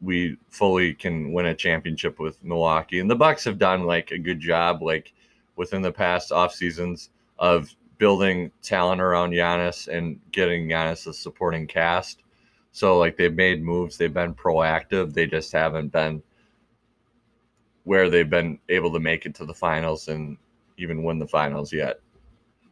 we 0.00 0.36
fully 0.50 0.94
can 0.94 1.32
win 1.32 1.46
a 1.46 1.54
championship 1.54 2.18
with 2.18 2.42
Milwaukee. 2.44 3.00
And 3.00 3.10
the 3.10 3.16
Bucks 3.16 3.44
have 3.44 3.58
done 3.58 3.84
like 3.84 4.10
a 4.10 4.18
good 4.18 4.40
job, 4.40 4.82
like 4.82 5.12
within 5.56 5.82
the 5.82 5.92
past 5.92 6.32
off 6.32 6.52
seasons 6.54 7.10
of 7.38 7.74
building 7.98 8.50
talent 8.62 9.00
around 9.00 9.30
Giannis 9.30 9.88
and 9.88 10.20
getting 10.32 10.68
Giannis 10.68 11.06
a 11.06 11.14
supporting 11.14 11.66
cast. 11.66 12.22
So 12.72 12.98
like 12.98 13.16
they've 13.16 13.34
made 13.34 13.62
moves, 13.62 13.96
they've 13.96 14.12
been 14.12 14.34
proactive. 14.34 15.14
They 15.14 15.26
just 15.26 15.50
haven't 15.52 15.92
been 15.92 16.22
where 17.84 18.10
they've 18.10 18.28
been 18.28 18.58
able 18.68 18.92
to 18.92 19.00
make 19.00 19.24
it 19.24 19.34
to 19.36 19.46
the 19.46 19.54
finals 19.54 20.08
and 20.08 20.36
even 20.76 21.04
win 21.04 21.18
the 21.18 21.26
finals 21.26 21.72
yet. 21.72 22.00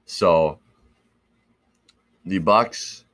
So 0.04 0.58
the 2.24 2.38
Bucks 2.38 3.04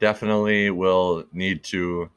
definitely 0.00 0.70
will 0.70 1.24
need 1.32 1.62
to 1.64 2.10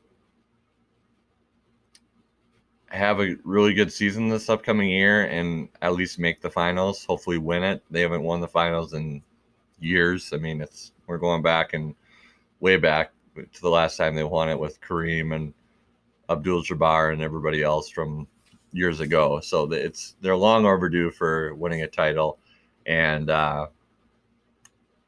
have 2.87 3.19
a 3.19 3.35
really 3.43 3.73
good 3.73 3.91
season 3.91 4.29
this 4.29 4.49
upcoming 4.49 4.89
year 4.89 5.25
and 5.25 5.67
at 5.81 5.93
least 5.93 6.17
make 6.17 6.41
the 6.41 6.49
finals. 6.49 7.03
Hopefully, 7.05 7.37
win 7.37 7.63
it. 7.63 7.83
They 7.91 8.01
haven't 8.01 8.23
won 8.23 8.41
the 8.41 8.47
finals 8.47 8.93
in 8.93 9.21
years. 9.79 10.31
I 10.33 10.37
mean, 10.37 10.61
it's 10.61 10.93
we're 11.07 11.17
going 11.17 11.41
back 11.41 11.73
and 11.73 11.95
way 12.59 12.77
back 12.77 13.11
to 13.35 13.61
the 13.61 13.69
last 13.69 13.97
time 13.97 14.15
they 14.15 14.23
won 14.23 14.49
it 14.49 14.59
with 14.59 14.79
Kareem 14.81 15.35
and 15.35 15.53
Abdul 16.29 16.63
Jabbar 16.63 17.13
and 17.13 17.21
everybody 17.21 17.63
else 17.63 17.89
from 17.89 18.27
years 18.71 18.99
ago. 18.99 19.39
So 19.41 19.71
it's 19.71 20.15
they're 20.21 20.35
long 20.35 20.65
overdue 20.65 21.11
for 21.11 21.53
winning 21.55 21.81
a 21.81 21.87
title, 21.87 22.39
and 22.85 23.29
uh, 23.29 23.67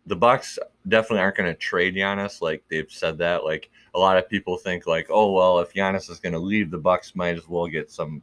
the 0.05 0.15
Bucks 0.15 0.59
definitely 0.87 1.19
aren't 1.19 1.37
going 1.37 1.51
to 1.51 1.59
trade 1.59 1.95
Giannis. 1.95 2.41
Like 2.41 2.63
they've 2.69 2.91
said 2.91 3.17
that. 3.19 3.43
Like 3.43 3.69
a 3.93 3.99
lot 3.99 4.17
of 4.17 4.29
people 4.29 4.57
think 4.57 4.87
like, 4.87 5.07
oh 5.09 5.31
well, 5.31 5.59
if 5.59 5.73
Giannis 5.73 6.09
is 6.09 6.19
going 6.19 6.33
to 6.33 6.39
leave, 6.39 6.71
the 6.71 6.77
Bucks 6.77 7.15
might 7.15 7.37
as 7.37 7.47
well 7.47 7.67
get 7.67 7.91
something 7.91 8.21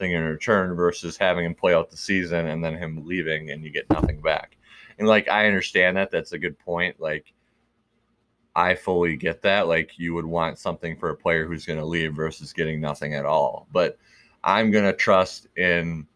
in 0.00 0.22
return 0.22 0.74
versus 0.74 1.16
having 1.16 1.44
him 1.44 1.54
play 1.54 1.74
out 1.74 1.90
the 1.90 1.96
season 1.96 2.46
and 2.46 2.64
then 2.64 2.76
him 2.76 3.06
leaving 3.06 3.50
and 3.50 3.64
you 3.64 3.70
get 3.70 3.90
nothing 3.90 4.20
back. 4.20 4.56
And 4.98 5.08
like 5.08 5.28
I 5.28 5.46
understand 5.46 5.96
that. 5.96 6.10
That's 6.10 6.32
a 6.32 6.38
good 6.38 6.58
point. 6.58 7.00
Like 7.00 7.32
I 8.54 8.74
fully 8.74 9.16
get 9.16 9.42
that. 9.42 9.68
Like 9.68 9.98
you 9.98 10.14
would 10.14 10.26
want 10.26 10.58
something 10.58 10.96
for 10.96 11.10
a 11.10 11.16
player 11.16 11.46
who's 11.46 11.66
going 11.66 11.78
to 11.78 11.84
leave 11.84 12.14
versus 12.14 12.52
getting 12.52 12.80
nothing 12.80 13.14
at 13.14 13.26
all. 13.26 13.66
But 13.72 13.98
I'm 14.42 14.70
going 14.70 14.84
to 14.84 14.92
trust 14.92 15.48
in 15.56 16.06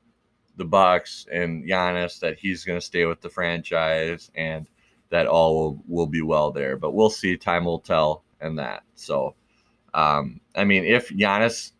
the 0.56 0.64
Bucks 0.64 1.26
and 1.32 1.64
Giannis 1.64 2.18
that 2.20 2.38
he's 2.38 2.64
going 2.64 2.78
to 2.78 2.84
stay 2.84 3.04
with 3.06 3.20
the 3.20 3.28
franchise 3.28 4.30
and 4.34 4.68
that 5.14 5.28
all 5.28 5.54
will, 5.54 5.84
will 5.86 6.06
be 6.08 6.22
well 6.22 6.50
there. 6.50 6.76
But 6.76 6.92
we'll 6.92 7.08
see. 7.08 7.36
Time 7.36 7.66
will 7.66 7.78
tell 7.78 8.24
and 8.40 8.58
that. 8.58 8.82
So, 8.96 9.36
um, 9.94 10.40
I 10.56 10.64
mean, 10.64 10.84
if 10.84 11.08
Giannis 11.10 11.70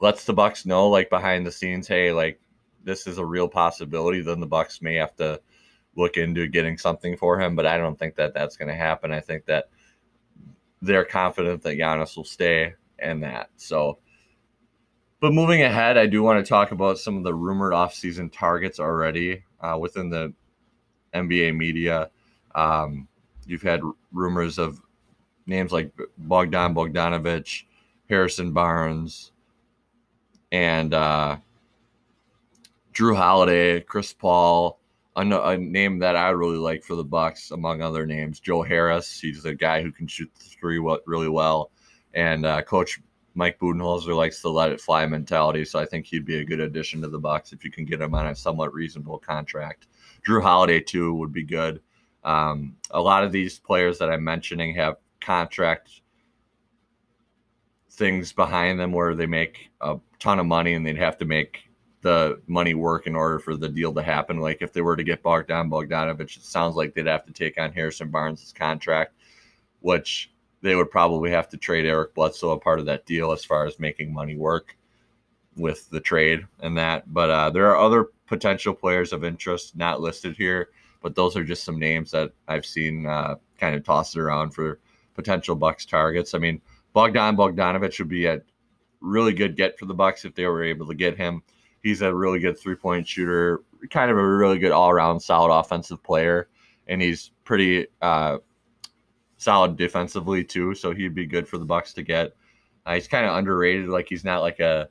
lets 0.00 0.24
the 0.24 0.32
Bucks 0.32 0.64
know, 0.64 0.88
like 0.88 1.10
behind 1.10 1.44
the 1.44 1.50
scenes, 1.50 1.88
hey, 1.88 2.12
like 2.12 2.40
this 2.84 3.08
is 3.08 3.18
a 3.18 3.26
real 3.26 3.48
possibility, 3.48 4.20
then 4.20 4.38
the 4.38 4.46
Bucks 4.46 4.80
may 4.80 4.94
have 4.94 5.16
to 5.16 5.40
look 5.96 6.16
into 6.16 6.46
getting 6.46 6.78
something 6.78 7.16
for 7.16 7.40
him. 7.40 7.56
But 7.56 7.66
I 7.66 7.78
don't 7.78 7.98
think 7.98 8.14
that 8.14 8.32
that's 8.32 8.56
going 8.56 8.68
to 8.68 8.76
happen. 8.76 9.10
I 9.10 9.18
think 9.18 9.44
that 9.46 9.64
they're 10.80 11.04
confident 11.04 11.62
that 11.62 11.78
Giannis 11.78 12.16
will 12.16 12.22
stay 12.22 12.74
and 13.00 13.24
that. 13.24 13.50
So, 13.56 13.98
but 15.18 15.32
moving 15.32 15.64
ahead, 15.64 15.98
I 15.98 16.06
do 16.06 16.22
want 16.22 16.44
to 16.44 16.48
talk 16.48 16.70
about 16.70 17.00
some 17.00 17.16
of 17.16 17.24
the 17.24 17.34
rumored 17.34 17.72
offseason 17.72 18.32
targets 18.32 18.78
already 18.78 19.42
uh, 19.60 19.76
within 19.80 20.10
the 20.10 20.32
NBA 21.14 21.56
media. 21.56 22.10
Um, 22.54 23.08
you've 23.46 23.62
had 23.62 23.80
rumors 24.12 24.58
of 24.58 24.80
names 25.46 25.72
like 25.72 25.92
Bogdan 26.18 26.74
Bogdanovich, 26.74 27.64
Harrison 28.08 28.52
Barnes, 28.52 29.32
and 30.52 30.94
uh, 30.94 31.36
Jrue 32.92 33.16
Holiday, 33.16 33.80
Chris 33.80 34.12
Paul. 34.12 34.78
A, 35.16 35.20
a 35.22 35.56
name 35.56 36.00
that 36.00 36.16
I 36.16 36.30
really 36.30 36.56
like 36.56 36.82
for 36.82 36.96
the 36.96 37.04
Bucks, 37.04 37.52
among 37.52 37.80
other 37.80 38.04
names, 38.04 38.40
Joe 38.40 38.62
Harris. 38.62 39.20
He's 39.20 39.44
a 39.44 39.54
guy 39.54 39.80
who 39.80 39.92
can 39.92 40.08
shoot 40.08 40.28
the 40.34 40.44
three 40.44 40.80
really 41.06 41.28
well, 41.28 41.70
and 42.14 42.44
uh, 42.44 42.62
Coach 42.62 43.00
Mike 43.34 43.58
Budenholzer 43.58 44.16
likes 44.16 44.40
the 44.40 44.48
let 44.48 44.72
it 44.72 44.80
fly 44.80 45.06
mentality, 45.06 45.64
so 45.64 45.78
I 45.78 45.86
think 45.86 46.06
he'd 46.06 46.24
be 46.24 46.38
a 46.38 46.44
good 46.44 46.60
addition 46.60 47.00
to 47.02 47.08
the 47.08 47.18
Bucks 47.18 47.52
if 47.52 47.64
you 47.64 47.70
can 47.70 47.84
get 47.84 48.00
him 48.00 48.14
on 48.14 48.28
a 48.28 48.34
somewhat 48.34 48.72
reasonable 48.72 49.18
contract. 49.18 49.88
Jrue 50.26 50.42
Holiday 50.42 50.80
too 50.80 51.14
would 51.14 51.32
be 51.32 51.44
good. 51.44 51.80
Um, 52.24 52.76
a 52.90 53.00
lot 53.00 53.24
of 53.24 53.32
these 53.32 53.58
players 53.58 53.98
that 53.98 54.10
I'm 54.10 54.24
mentioning 54.24 54.74
have 54.76 54.96
contract 55.20 55.90
things 57.90 58.32
behind 58.32 58.80
them 58.80 58.92
where 58.92 59.14
they 59.14 59.26
make 59.26 59.70
a 59.80 59.98
ton 60.18 60.38
of 60.38 60.46
money 60.46 60.74
and 60.74 60.86
they'd 60.86 60.96
have 60.96 61.18
to 61.18 61.24
make 61.24 61.70
the 62.00 62.40
money 62.46 62.74
work 62.74 63.06
in 63.06 63.14
order 63.14 63.38
for 63.38 63.56
the 63.56 63.68
deal 63.68 63.92
to 63.94 64.02
happen. 64.02 64.38
Like 64.38 64.62
if 64.62 64.72
they 64.72 64.82
were 64.82 64.96
to 64.96 65.04
get 65.04 65.22
Bogdan 65.22 65.70
Bogdanovich, 65.70 66.36
it 66.36 66.44
sounds 66.44 66.76
like 66.76 66.94
they'd 66.94 67.06
have 67.06 67.24
to 67.26 67.32
take 67.32 67.58
on 67.58 67.72
Harrison 67.72 68.10
Barnes' 68.10 68.52
contract, 68.56 69.14
which 69.80 70.30
they 70.60 70.74
would 70.74 70.90
probably 70.90 71.30
have 71.30 71.48
to 71.50 71.56
trade 71.56 71.86
Eric 71.86 72.14
Bledsoe 72.14 72.50
a 72.50 72.58
part 72.58 72.78
of 72.78 72.86
that 72.86 73.06
deal 73.06 73.32
as 73.32 73.44
far 73.44 73.66
as 73.66 73.78
making 73.78 74.12
money 74.12 74.36
work 74.36 74.76
with 75.56 75.88
the 75.90 76.00
trade 76.00 76.46
and 76.60 76.76
that. 76.78 77.12
But 77.12 77.30
uh, 77.30 77.50
there 77.50 77.68
are 77.70 77.78
other 77.78 78.08
potential 78.26 78.74
players 78.74 79.12
of 79.12 79.24
interest 79.24 79.76
not 79.76 80.00
listed 80.00 80.36
here, 80.36 80.70
but 81.02 81.14
those 81.14 81.36
are 81.36 81.44
just 81.44 81.64
some 81.64 81.78
names 81.78 82.10
that 82.12 82.32
I've 82.48 82.66
seen 82.66 83.06
uh, 83.06 83.36
kind 83.58 83.74
of 83.74 83.84
tossed 83.84 84.16
around 84.16 84.52
for 84.52 84.80
potential 85.14 85.54
Bucks 85.54 85.86
targets. 85.86 86.34
I 86.34 86.38
mean, 86.38 86.60
Bogdan 86.92 87.36
Bogdanovich 87.36 87.98
would 87.98 88.08
be 88.08 88.26
a 88.26 88.40
really 89.00 89.32
good 89.32 89.56
get 89.56 89.78
for 89.78 89.86
the 89.86 89.94
Bucks 89.94 90.24
if 90.24 90.34
they 90.34 90.46
were 90.46 90.62
able 90.62 90.86
to 90.86 90.94
get 90.94 91.16
him. 91.16 91.42
He's 91.82 92.02
a 92.02 92.14
really 92.14 92.40
good 92.40 92.58
three 92.58 92.76
point 92.76 93.06
shooter, 93.06 93.62
kind 93.90 94.10
of 94.10 94.16
a 94.16 94.26
really 94.26 94.58
good 94.58 94.72
all 94.72 94.90
around 94.90 95.20
solid 95.20 95.54
offensive 95.54 96.02
player, 96.02 96.48
and 96.88 97.02
he's 97.02 97.30
pretty 97.44 97.86
uh, 98.00 98.38
solid 99.36 99.76
defensively 99.76 100.42
too, 100.42 100.74
so 100.74 100.94
he'd 100.94 101.14
be 101.14 101.26
good 101.26 101.46
for 101.46 101.58
the 101.58 101.64
Bucks 101.64 101.92
to 101.94 102.02
get. 102.02 102.32
Uh, 102.86 102.94
he's 102.94 103.08
kind 103.08 103.26
of 103.26 103.36
underrated, 103.36 103.88
like 103.88 104.08
he's 104.08 104.24
not 104.24 104.40
like 104.40 104.60
a 104.60 104.88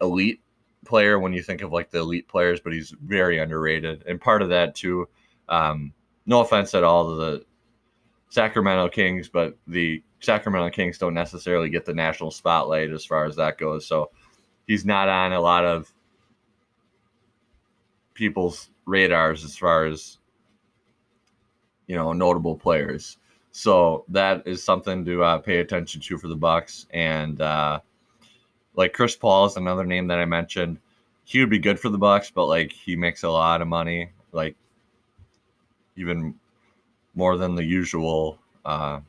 elite 0.00 0.40
player 0.84 1.18
when 1.18 1.32
you 1.32 1.42
think 1.42 1.62
of 1.62 1.72
like 1.72 1.90
the 1.90 1.98
elite 1.98 2.28
players, 2.28 2.60
but 2.60 2.72
he's 2.72 2.94
very 3.02 3.38
underrated. 3.38 4.04
And 4.06 4.20
part 4.20 4.42
of 4.42 4.48
that 4.50 4.74
too, 4.74 5.08
um, 5.48 5.92
no 6.26 6.40
offense 6.40 6.74
at 6.74 6.84
all 6.84 7.10
to 7.10 7.16
the 7.16 7.44
Sacramento 8.30 8.88
Kings, 8.90 9.28
but 9.28 9.56
the 9.66 10.02
Sacramento 10.20 10.70
Kings 10.70 10.98
don't 10.98 11.14
necessarily 11.14 11.70
get 11.70 11.84
the 11.84 11.94
national 11.94 12.30
spotlight 12.30 12.90
as 12.90 13.04
far 13.04 13.24
as 13.24 13.36
that 13.36 13.58
goes. 13.58 13.86
So 13.86 14.10
he's 14.66 14.84
not 14.84 15.08
on 15.08 15.32
a 15.32 15.40
lot 15.40 15.64
of 15.64 15.92
people's 18.14 18.70
radars 18.84 19.44
as 19.44 19.56
far 19.56 19.86
as 19.86 20.18
you 21.86 21.96
know 21.96 22.12
notable 22.12 22.56
players. 22.56 23.18
So 23.50 24.04
that 24.08 24.46
is 24.46 24.62
something 24.62 25.04
to 25.04 25.22
uh, 25.22 25.38
pay 25.38 25.58
attention 25.58 26.00
to 26.02 26.18
for 26.18 26.28
the 26.28 26.36
Bucks. 26.36 26.86
And 26.90 27.40
uh, 27.40 27.80
like 28.78 28.92
Chris 28.92 29.16
Paul 29.16 29.44
is 29.46 29.56
another 29.56 29.84
name 29.84 30.06
that 30.06 30.20
I 30.20 30.24
mentioned. 30.24 30.78
He 31.24 31.40
would 31.40 31.50
be 31.50 31.58
good 31.58 31.80
for 31.80 31.88
the 31.88 31.98
Bucks, 31.98 32.30
but 32.30 32.46
like 32.46 32.72
he 32.72 32.94
makes 32.94 33.24
a 33.24 33.28
lot 33.28 33.60
of 33.60 33.66
money, 33.66 34.12
like 34.30 34.54
even 35.96 36.36
more 37.16 37.36
than 37.36 37.56
the 37.56 37.64
usual 37.64 38.38
uh, 38.64 39.00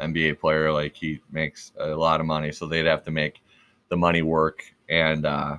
NBA 0.00 0.40
player. 0.40 0.72
Like 0.72 0.96
he 0.96 1.20
makes 1.30 1.72
a 1.78 1.94
lot 1.94 2.20
of 2.20 2.26
money, 2.26 2.50
so 2.50 2.66
they'd 2.66 2.84
have 2.84 3.04
to 3.04 3.12
make 3.12 3.40
the 3.88 3.96
money 3.96 4.22
work 4.22 4.64
and 4.88 5.26
uh, 5.26 5.58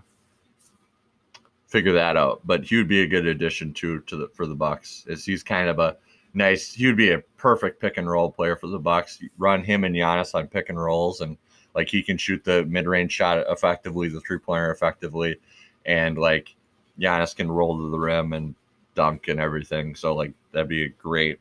figure 1.65 1.93
that 1.93 2.17
out. 2.17 2.41
But 2.43 2.65
he 2.65 2.75
would 2.75 2.89
be 2.89 3.03
a 3.03 3.07
good 3.07 3.25
addition 3.25 3.73
to 3.75 4.01
to 4.01 4.17
the 4.17 4.27
for 4.33 4.45
the 4.45 4.53
Bucks. 4.53 5.05
Is 5.07 5.23
he's 5.23 5.43
kind 5.43 5.69
of 5.69 5.79
a 5.79 5.95
nice. 6.33 6.73
He 6.73 6.87
would 6.87 6.97
be 6.97 7.11
a 7.11 7.23
perfect 7.37 7.79
pick 7.79 7.95
and 7.95 8.09
roll 8.09 8.29
player 8.29 8.57
for 8.57 8.67
the 8.67 8.79
Bucks. 8.79 9.23
Run 9.37 9.63
him 9.63 9.85
and 9.85 9.95
Giannis 9.95 10.35
on 10.35 10.47
pick 10.47 10.67
and 10.67 10.77
rolls, 10.77 11.21
and 11.21 11.37
like 11.75 11.89
he 11.89 12.03
can 12.03 12.17
shoot 12.17 12.43
the 12.43 12.65
mid 12.65 12.87
range 12.87 13.11
shot 13.11 13.45
effectively, 13.49 14.09
the 14.09 14.21
three 14.21 14.39
pointer 14.39 14.71
effectively, 14.71 15.37
and 15.85 16.17
like 16.17 16.55
Giannis 16.99 17.35
can 17.35 17.51
roll 17.51 17.77
to 17.77 17.89
the 17.89 17.99
rim 17.99 18.33
and 18.33 18.55
dunk 18.95 19.27
and 19.27 19.39
everything. 19.39 19.95
So 19.95 20.15
like 20.15 20.33
that'd 20.51 20.67
be 20.67 20.85
a 20.85 20.89
great 20.89 21.39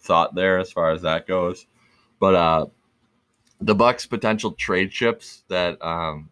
thought 0.00 0.34
there 0.34 0.58
as 0.58 0.72
far 0.72 0.90
as 0.90 1.02
that 1.02 1.26
goes. 1.26 1.66
But 2.18 2.34
uh 2.34 2.66
the 3.60 3.74
Bucks 3.74 4.06
potential 4.06 4.52
trade 4.52 4.90
chips 4.90 5.44
that 5.48 5.82
um 5.82 6.30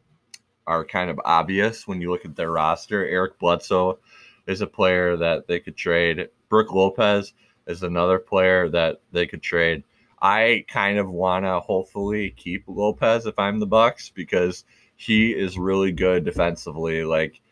are 0.67 0.85
kind 0.85 1.11
of 1.11 1.21
obvious 1.25 1.87
when 1.87 2.01
you 2.01 2.11
look 2.11 2.25
at 2.25 2.37
their 2.37 2.51
roster. 2.51 3.07
Eric 3.07 3.39
Bledsoe 3.39 3.99
is 4.47 4.61
a 4.61 4.67
player 4.67 5.17
that 5.17 5.47
they 5.47 5.61
could 5.61 5.77
trade. 5.77 6.29
Brook 6.49 6.73
Lopez 6.73 7.33
is 7.67 7.83
another 7.83 8.19
player 8.19 8.69
that 8.71 9.01
they 9.13 9.27
could 9.27 9.43
trade. 9.43 9.85
I 10.25 10.65
kind 10.69 10.97
of 10.97 11.11
want 11.11 11.45
to 11.45 11.61
hopefully 11.61 12.31
keep 12.31 12.65
Lopez 12.67 13.27
if 13.27 13.39
I'm 13.39 13.61
the 13.61 13.67
Bucks 13.67 14.09
because 14.09 14.65
he 14.97 15.33
is 15.33 15.59
really 15.59 15.93
good 15.93 16.25
defensively. 16.25 17.05
Like 17.05 17.43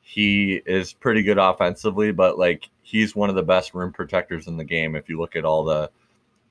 he 0.00 0.62
is 0.64 0.92
pretty 0.92 1.24
good 1.24 1.38
offensively, 1.38 2.12
but 2.12 2.38
like 2.38 2.70
he's 2.82 3.16
one 3.16 3.28
of 3.28 3.34
the 3.34 3.42
best 3.42 3.74
rim 3.74 3.92
protectors 3.92 4.46
in 4.46 4.56
the 4.56 4.62
game. 4.62 4.94
If 4.94 5.08
you 5.08 5.18
look 5.18 5.34
at 5.34 5.44
all 5.44 5.64
the 5.64 5.90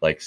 like 0.01 0.21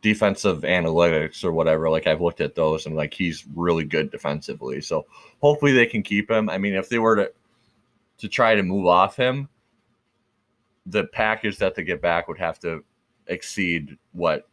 defensive 0.00 0.62
analytics 0.62 1.44
or 1.44 1.52
whatever, 1.52 1.90
like 1.90 2.06
I've 2.06 2.22
looked 2.22 2.40
at 2.40 2.54
those 2.54 2.86
and 2.86 2.96
like 2.96 3.12
he's 3.12 3.44
really 3.54 3.84
good 3.84 4.10
defensively. 4.10 4.80
So 4.80 5.04
hopefully 5.42 5.72
they 5.72 5.84
can 5.84 6.02
keep 6.02 6.30
him. 6.30 6.48
I 6.48 6.56
mean, 6.56 6.72
if 6.72 6.88
they 6.88 6.98
were 6.98 7.16
to 7.16 7.32
to 8.16 8.28
try 8.28 8.54
to 8.54 8.62
move 8.62 8.86
off 8.86 9.14
him, 9.14 9.50
the 10.86 11.04
package 11.04 11.58
that 11.58 11.74
they 11.74 11.84
get 11.84 12.00
back 12.00 12.28
would 12.28 12.38
have 12.38 12.58
to 12.60 12.82
exceed 13.26 13.96
what 14.12 14.48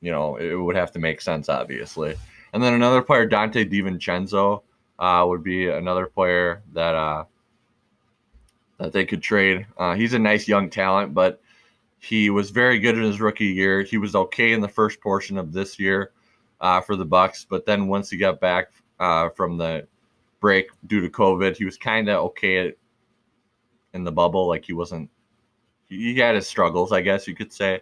you 0.00 0.10
know 0.10 0.36
it 0.36 0.54
would 0.54 0.76
have 0.76 0.92
to 0.92 0.98
make 0.98 1.20
sense 1.20 1.48
obviously. 1.48 2.14
And 2.52 2.62
then 2.62 2.74
another 2.74 3.02
player 3.02 3.28
Donte 3.28 3.70
DiVincenzo 3.70 4.62
uh, 4.98 5.24
would 5.28 5.42
be 5.42 5.68
another 5.68 6.06
player 6.06 6.62
that 6.72 6.94
uh, 6.94 7.24
that 8.78 8.92
they 8.92 9.04
could 9.04 9.22
trade. 9.22 9.66
Uh, 9.76 9.94
he's 9.94 10.14
a 10.14 10.18
nice 10.18 10.48
young 10.48 10.70
talent 10.70 11.14
but 11.14 11.40
he 12.00 12.30
was 12.30 12.50
very 12.50 12.78
good 12.78 12.96
in 12.96 13.02
his 13.02 13.20
rookie 13.20 13.46
year. 13.46 13.82
He 13.82 13.98
was 13.98 14.14
okay 14.14 14.52
in 14.52 14.60
the 14.60 14.68
first 14.68 15.00
portion 15.00 15.36
of 15.36 15.52
this 15.52 15.80
year 15.80 16.12
uh, 16.60 16.80
for 16.80 16.96
the 16.96 17.04
bucks 17.04 17.46
but 17.48 17.66
then 17.66 17.88
once 17.88 18.10
he 18.10 18.16
got 18.16 18.40
back 18.40 18.70
uh, 19.00 19.28
from 19.30 19.56
the 19.56 19.86
break 20.40 20.68
due 20.86 21.00
to 21.00 21.08
covid 21.08 21.56
he 21.56 21.64
was 21.64 21.76
kind 21.76 22.08
of 22.08 22.24
okay 22.24 22.72
in 23.94 24.04
the 24.04 24.12
bubble 24.12 24.46
like 24.46 24.64
he 24.64 24.72
wasn't 24.72 25.08
he 25.88 26.16
had 26.16 26.34
his 26.34 26.46
struggles, 26.46 26.92
I 26.92 27.00
guess 27.00 27.26
you 27.26 27.34
could 27.34 27.52
say. 27.52 27.80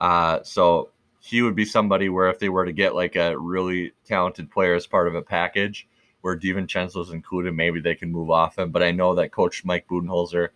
Uh, 0.00 0.42
so 0.42 0.90
he 1.20 1.42
would 1.42 1.54
be 1.54 1.64
somebody 1.64 2.08
where 2.08 2.28
if 2.28 2.38
they 2.38 2.48
were 2.48 2.64
to 2.64 2.72
get 2.72 2.94
like 2.94 3.16
a 3.16 3.38
really 3.38 3.92
talented 4.06 4.50
player 4.50 4.74
as 4.74 4.86
part 4.86 5.08
of 5.08 5.14
a 5.14 5.22
package 5.22 5.86
where 6.22 6.38
DiVincenzo's 6.38 7.10
included, 7.10 7.54
maybe 7.54 7.80
they 7.80 7.94
can 7.94 8.12
move 8.12 8.30
off 8.30 8.58
him. 8.58 8.70
But 8.70 8.82
I 8.82 8.90
know 8.90 9.14
that 9.14 9.32
Coach 9.32 9.64
Mike 9.64 9.86
Budenholzer 9.88 10.48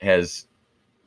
has 0.00 0.46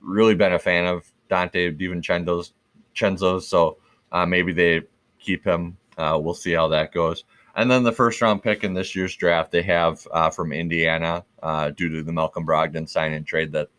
really 0.02 0.36
been 0.36 0.54
a 0.54 0.60
fan 0.60 0.86
of 0.86 1.12
Donte 1.30 1.78
DiVincenzo's, 1.80 2.54
Chenzo's, 2.96 3.48
so 3.48 3.78
uh, 4.12 4.26
maybe 4.26 4.54
they 4.54 4.82
keep 5.20 5.44
him. 5.44 5.78
Uh, 5.98 6.20
we'll 6.22 6.34
see 6.34 6.52
how 6.52 6.68
that 6.68 6.92
goes. 6.92 7.24
And 7.56 7.70
then 7.70 7.84
the 7.84 7.92
first 7.92 8.22
round 8.22 8.42
pick 8.42 8.64
in 8.64 8.74
this 8.74 8.96
year's 8.96 9.16
draft, 9.16 9.52
they 9.52 9.62
have 9.64 10.08
uh, 10.12 10.30
from 10.30 10.52
Indiana 10.52 11.24
uh, 11.42 11.70
due 11.70 11.90
to 11.90 12.04
the 12.04 12.12
Malcolm 12.12 12.46
Brogdon 12.46 12.90
sign 12.90 13.14
and 13.14 13.26
trade 13.26 13.52
that 13.52 13.70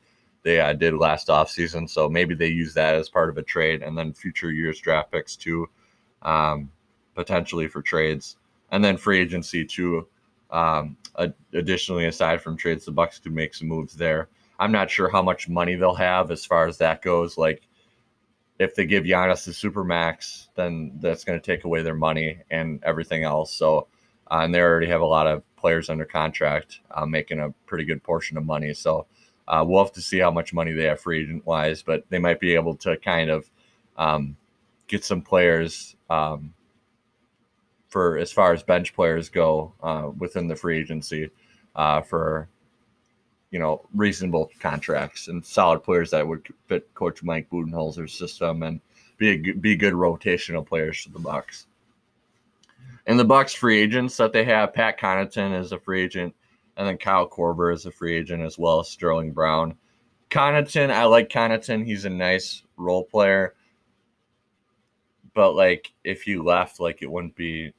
they 0.44 0.60
uh, 0.60 0.72
did 0.74 0.94
last 0.94 1.28
offseason. 1.28 1.90
So 1.90 2.08
maybe 2.08 2.36
they 2.36 2.46
use 2.46 2.72
that 2.74 2.94
as 2.94 3.08
part 3.08 3.30
of 3.30 3.36
a 3.36 3.42
trade 3.42 3.82
and 3.82 3.98
then 3.98 4.12
future 4.12 4.52
years 4.52 4.78
draft 4.78 5.10
picks 5.10 5.34
too, 5.34 5.68
um, 6.22 6.70
potentially 7.16 7.66
for 7.66 7.82
trades. 7.82 8.36
And 8.70 8.84
then 8.84 8.96
free 8.96 9.18
agency 9.18 9.64
too. 9.64 10.06
um, 10.54 10.96
additionally, 11.52 12.06
aside 12.06 12.40
from 12.40 12.56
trades, 12.56 12.84
the 12.84 12.92
Bucks 12.92 13.18
could 13.18 13.34
make 13.34 13.54
some 13.54 13.68
moves 13.68 13.94
there. 13.94 14.28
I'm 14.58 14.70
not 14.70 14.88
sure 14.88 15.10
how 15.10 15.20
much 15.20 15.48
money 15.48 15.74
they'll 15.74 15.94
have 15.96 16.30
as 16.30 16.44
far 16.44 16.68
as 16.68 16.78
that 16.78 17.02
goes. 17.02 17.36
Like, 17.36 17.62
if 18.60 18.76
they 18.76 18.86
give 18.86 19.02
Giannis 19.02 19.44
the 19.44 19.52
super 19.52 19.82
max, 19.82 20.48
then 20.54 20.92
that's 21.00 21.24
going 21.24 21.40
to 21.40 21.44
take 21.44 21.64
away 21.64 21.82
their 21.82 21.96
money 21.96 22.38
and 22.52 22.82
everything 22.84 23.24
else. 23.24 23.52
So, 23.52 23.88
uh, 24.30 24.42
and 24.44 24.54
they 24.54 24.60
already 24.60 24.86
have 24.86 25.00
a 25.00 25.06
lot 25.06 25.26
of 25.26 25.42
players 25.56 25.90
under 25.90 26.04
contract, 26.04 26.78
uh, 26.92 27.04
making 27.04 27.40
a 27.40 27.50
pretty 27.66 27.84
good 27.84 28.02
portion 28.04 28.36
of 28.36 28.44
money. 28.44 28.72
So, 28.74 29.06
uh, 29.48 29.64
we'll 29.66 29.82
have 29.82 29.92
to 29.92 30.00
see 30.00 30.18
how 30.18 30.30
much 30.30 30.54
money 30.54 30.72
they 30.72 30.84
have 30.84 31.00
free 31.00 31.22
agent 31.22 31.44
wise, 31.46 31.82
but 31.82 32.04
they 32.08 32.18
might 32.18 32.40
be 32.40 32.54
able 32.54 32.74
to 32.76 32.96
kind 32.96 33.30
of 33.30 33.50
um, 33.96 34.36
get 34.86 35.04
some 35.04 35.20
players 35.20 35.96
um, 36.10 36.54
for 37.88 38.18
as 38.18 38.32
far 38.32 38.52
as 38.52 38.62
bench 38.62 38.94
players 38.94 39.28
go 39.28 39.72
uh, 39.82 40.10
within 40.18 40.48
the 40.48 40.56
free 40.56 40.78
agency 40.78 41.30
uh, 41.76 42.00
for 42.00 42.48
you 43.50 43.58
know 43.58 43.86
reasonable 43.94 44.50
contracts 44.58 45.28
and 45.28 45.44
solid 45.44 45.80
players 45.80 46.10
that 46.10 46.26
would 46.26 46.46
fit 46.66 46.92
Coach 46.94 47.22
Mike 47.22 47.48
Budenholzer's 47.50 48.12
system 48.12 48.62
and 48.62 48.80
be 49.16 49.28
a, 49.28 49.52
be 49.52 49.76
good 49.76 49.94
rotational 49.94 50.66
players 50.66 51.00
for 51.02 51.10
the 51.10 51.18
Bucks. 51.18 51.66
And 53.06 53.18
the 53.18 53.24
Bucks 53.24 53.52
free 53.52 53.80
agents 53.80 54.16
that 54.16 54.32
they 54.32 54.44
have, 54.44 54.72
Pat 54.72 54.98
Connaughton 54.98 55.58
is 55.58 55.72
a 55.72 55.78
free 55.78 56.02
agent, 56.02 56.34
and 56.76 56.86
then 56.86 56.98
Kyle 56.98 57.28
Korver 57.28 57.72
is 57.72 57.86
a 57.86 57.90
free 57.90 58.16
agent 58.16 58.42
as 58.42 58.58
well 58.58 58.80
as 58.80 58.88
Sterling 58.88 59.32
Brown. 59.32 59.76
Connaughton, 60.30 60.90
I 60.90 61.04
like 61.04 61.28
Connaughton. 61.28 61.84
He's 61.84 62.04
a 62.04 62.10
nice 62.10 62.62
role 62.76 63.04
player, 63.04 63.54
but 65.34 65.54
like 65.54 65.92
if 66.02 66.26
you 66.26 66.42
left, 66.42 66.80
like 66.80 67.02
it 67.02 67.10
wouldn't 67.10 67.36
be 67.36 67.72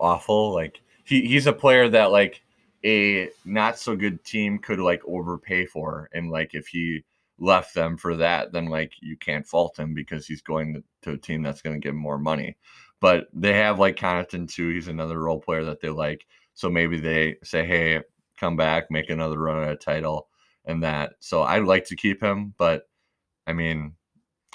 awful. 0.00 0.52
Like 0.52 0.80
he, 1.04 1.22
he's 1.26 1.46
a 1.46 1.52
player 1.52 1.88
that 1.88 2.10
like 2.10 2.42
a 2.84 3.28
not 3.44 3.78
so 3.78 3.96
good 3.96 4.24
team 4.24 4.58
could 4.58 4.78
like 4.78 5.02
overpay 5.06 5.66
for. 5.66 6.08
And 6.12 6.30
like 6.30 6.54
if 6.54 6.68
he 6.68 7.04
left 7.38 7.74
them 7.74 7.96
for 7.96 8.16
that, 8.16 8.52
then 8.52 8.66
like 8.66 8.92
you 9.00 9.16
can't 9.16 9.46
fault 9.46 9.78
him 9.78 9.94
because 9.94 10.26
he's 10.26 10.42
going 10.42 10.74
to, 10.74 10.84
to 11.02 11.12
a 11.12 11.18
team 11.18 11.42
that's 11.42 11.62
going 11.62 11.74
to 11.78 11.84
give 11.84 11.94
him 11.94 12.00
more 12.00 12.18
money. 12.18 12.56
But 13.00 13.28
they 13.32 13.54
have 13.54 13.78
like 13.78 13.96
Connaughton 13.96 14.50
too. 14.50 14.70
He's 14.70 14.88
another 14.88 15.20
role 15.20 15.40
player 15.40 15.64
that 15.64 15.80
they 15.80 15.90
like. 15.90 16.26
So 16.56 16.68
maybe 16.68 16.98
they 16.98 17.36
say, 17.44 17.64
hey, 17.64 18.00
come 18.36 18.56
back, 18.56 18.90
make 18.90 19.08
another 19.08 19.38
run 19.38 19.62
at 19.62 19.70
a 19.70 19.76
title 19.76 20.28
and 20.64 20.82
that. 20.82 21.12
So 21.20 21.42
I'd 21.42 21.62
like 21.62 21.84
to 21.86 21.96
keep 21.96 22.20
him, 22.20 22.54
but 22.58 22.88
I 23.46 23.52
mean, 23.52 23.94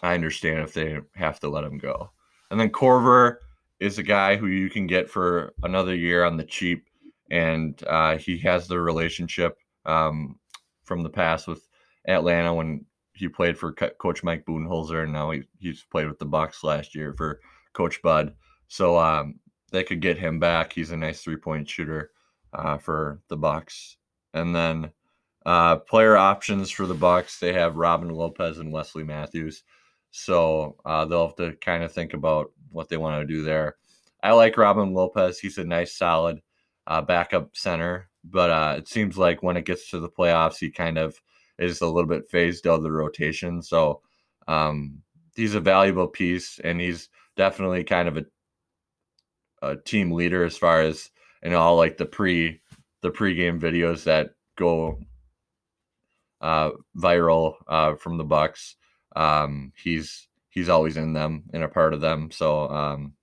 I 0.03 0.13
understand 0.13 0.59
if 0.59 0.73
they 0.73 0.99
have 1.15 1.39
to 1.39 1.49
let 1.49 1.63
him 1.63 1.77
go. 1.77 2.11
And 2.49 2.59
then 2.59 2.69
Korver 2.69 3.37
is 3.79 3.97
a 3.97 4.03
guy 4.03 4.35
who 4.35 4.47
you 4.47 4.69
can 4.69 4.87
get 4.87 5.09
for 5.09 5.53
another 5.63 5.95
year 5.95 6.25
on 6.25 6.35
the 6.35 6.43
cheap 6.43 6.89
and 7.31 7.81
uh, 7.87 8.17
he 8.17 8.37
has 8.39 8.67
the 8.67 8.79
relationship 8.79 9.57
um, 9.85 10.37
from 10.83 11.01
the 11.01 11.09
past 11.09 11.47
with 11.47 11.65
Atlanta 12.07 12.53
when 12.53 12.85
he 13.13 13.27
played 13.27 13.57
for 13.57 13.71
Coach 13.71 14.23
Mike 14.23 14.45
Budenholzer, 14.45 15.03
and 15.03 15.13
now 15.13 15.31
he, 15.31 15.43
he's 15.59 15.83
played 15.83 16.07
with 16.07 16.19
the 16.19 16.25
Bucks 16.25 16.63
last 16.63 16.93
year 16.93 17.13
for 17.13 17.39
Coach 17.73 18.01
Bud. 18.01 18.33
So 18.67 18.97
um, 18.97 19.39
they 19.71 19.83
could 19.83 20.01
get 20.01 20.17
him 20.17 20.39
back. 20.39 20.73
He's 20.73 20.91
a 20.91 20.97
nice 20.97 21.21
three 21.21 21.37
point 21.37 21.69
shooter 21.69 22.11
uh, 22.53 22.77
for 22.77 23.21
the 23.29 23.37
Bucks. 23.37 23.97
And 24.33 24.55
then 24.55 24.91
uh, 25.45 25.77
player 25.77 26.17
options 26.17 26.69
for 26.69 26.85
the 26.85 26.93
Bucks, 26.93 27.39
they 27.39 27.53
have 27.53 27.77
Robin 27.77 28.09
Lopez 28.09 28.59
and 28.59 28.71
Wesley 28.71 29.03
Matthews. 29.03 29.63
So 30.11 30.75
uh, 30.85 31.05
they'll 31.05 31.27
have 31.27 31.35
to 31.37 31.53
kind 31.55 31.83
of 31.83 31.91
think 31.91 32.13
about 32.13 32.51
what 32.69 32.89
they 32.89 32.97
want 32.97 33.21
to 33.21 33.33
do 33.33 33.43
there. 33.43 33.77
I 34.21 34.33
like 34.33 34.57
Robin 34.57 34.93
Lopez. 34.93 35.39
He's 35.39 35.57
a 35.57 35.63
nice, 35.63 35.95
solid 35.95 36.41
uh, 36.85 37.01
backup 37.01 37.55
center. 37.55 38.09
But 38.23 38.49
uh, 38.51 38.75
it 38.77 38.87
seems 38.87 39.17
like 39.17 39.41
when 39.41 39.57
it 39.57 39.65
gets 39.65 39.89
to 39.89 39.99
the 39.99 40.09
playoffs, 40.09 40.57
he 40.57 40.69
kind 40.69 40.97
of 40.97 41.19
is 41.57 41.81
a 41.81 41.87
little 41.87 42.09
bit 42.09 42.29
phased 42.29 42.67
out 42.67 42.75
of 42.75 42.83
the 42.83 42.91
rotation. 42.91 43.61
So 43.61 44.01
um, 44.47 45.01
he's 45.35 45.55
a 45.55 45.59
valuable 45.59 46.07
piece, 46.07 46.59
and 46.63 46.79
he's 46.79 47.09
definitely 47.35 47.83
kind 47.83 48.07
of 48.07 48.17
a, 48.17 48.25
a 49.61 49.75
team 49.75 50.11
leader 50.11 50.43
as 50.43 50.57
far 50.57 50.81
as 50.81 51.09
you 51.43 51.49
know, 51.51 51.59
all 51.59 51.75
like 51.75 51.97
the 51.97 52.05
pre 52.05 52.61
the 53.01 53.11
pregame 53.11 53.59
videos 53.59 54.03
that 54.03 54.31
go 54.55 54.99
uh, 56.41 56.71
viral 56.97 57.55
uh, 57.67 57.95
from 57.95 58.17
the 58.17 58.23
Bucks. 58.23 58.75
Um, 59.15 59.73
he's 59.75 60.27
he's 60.49 60.69
always 60.69 60.97
in 60.97 61.13
them 61.13 61.43
and 61.53 61.63
a 61.63 61.67
part 61.67 61.93
of 61.93 62.01
them. 62.01 62.29
So 62.31 62.69
um, 62.69 63.13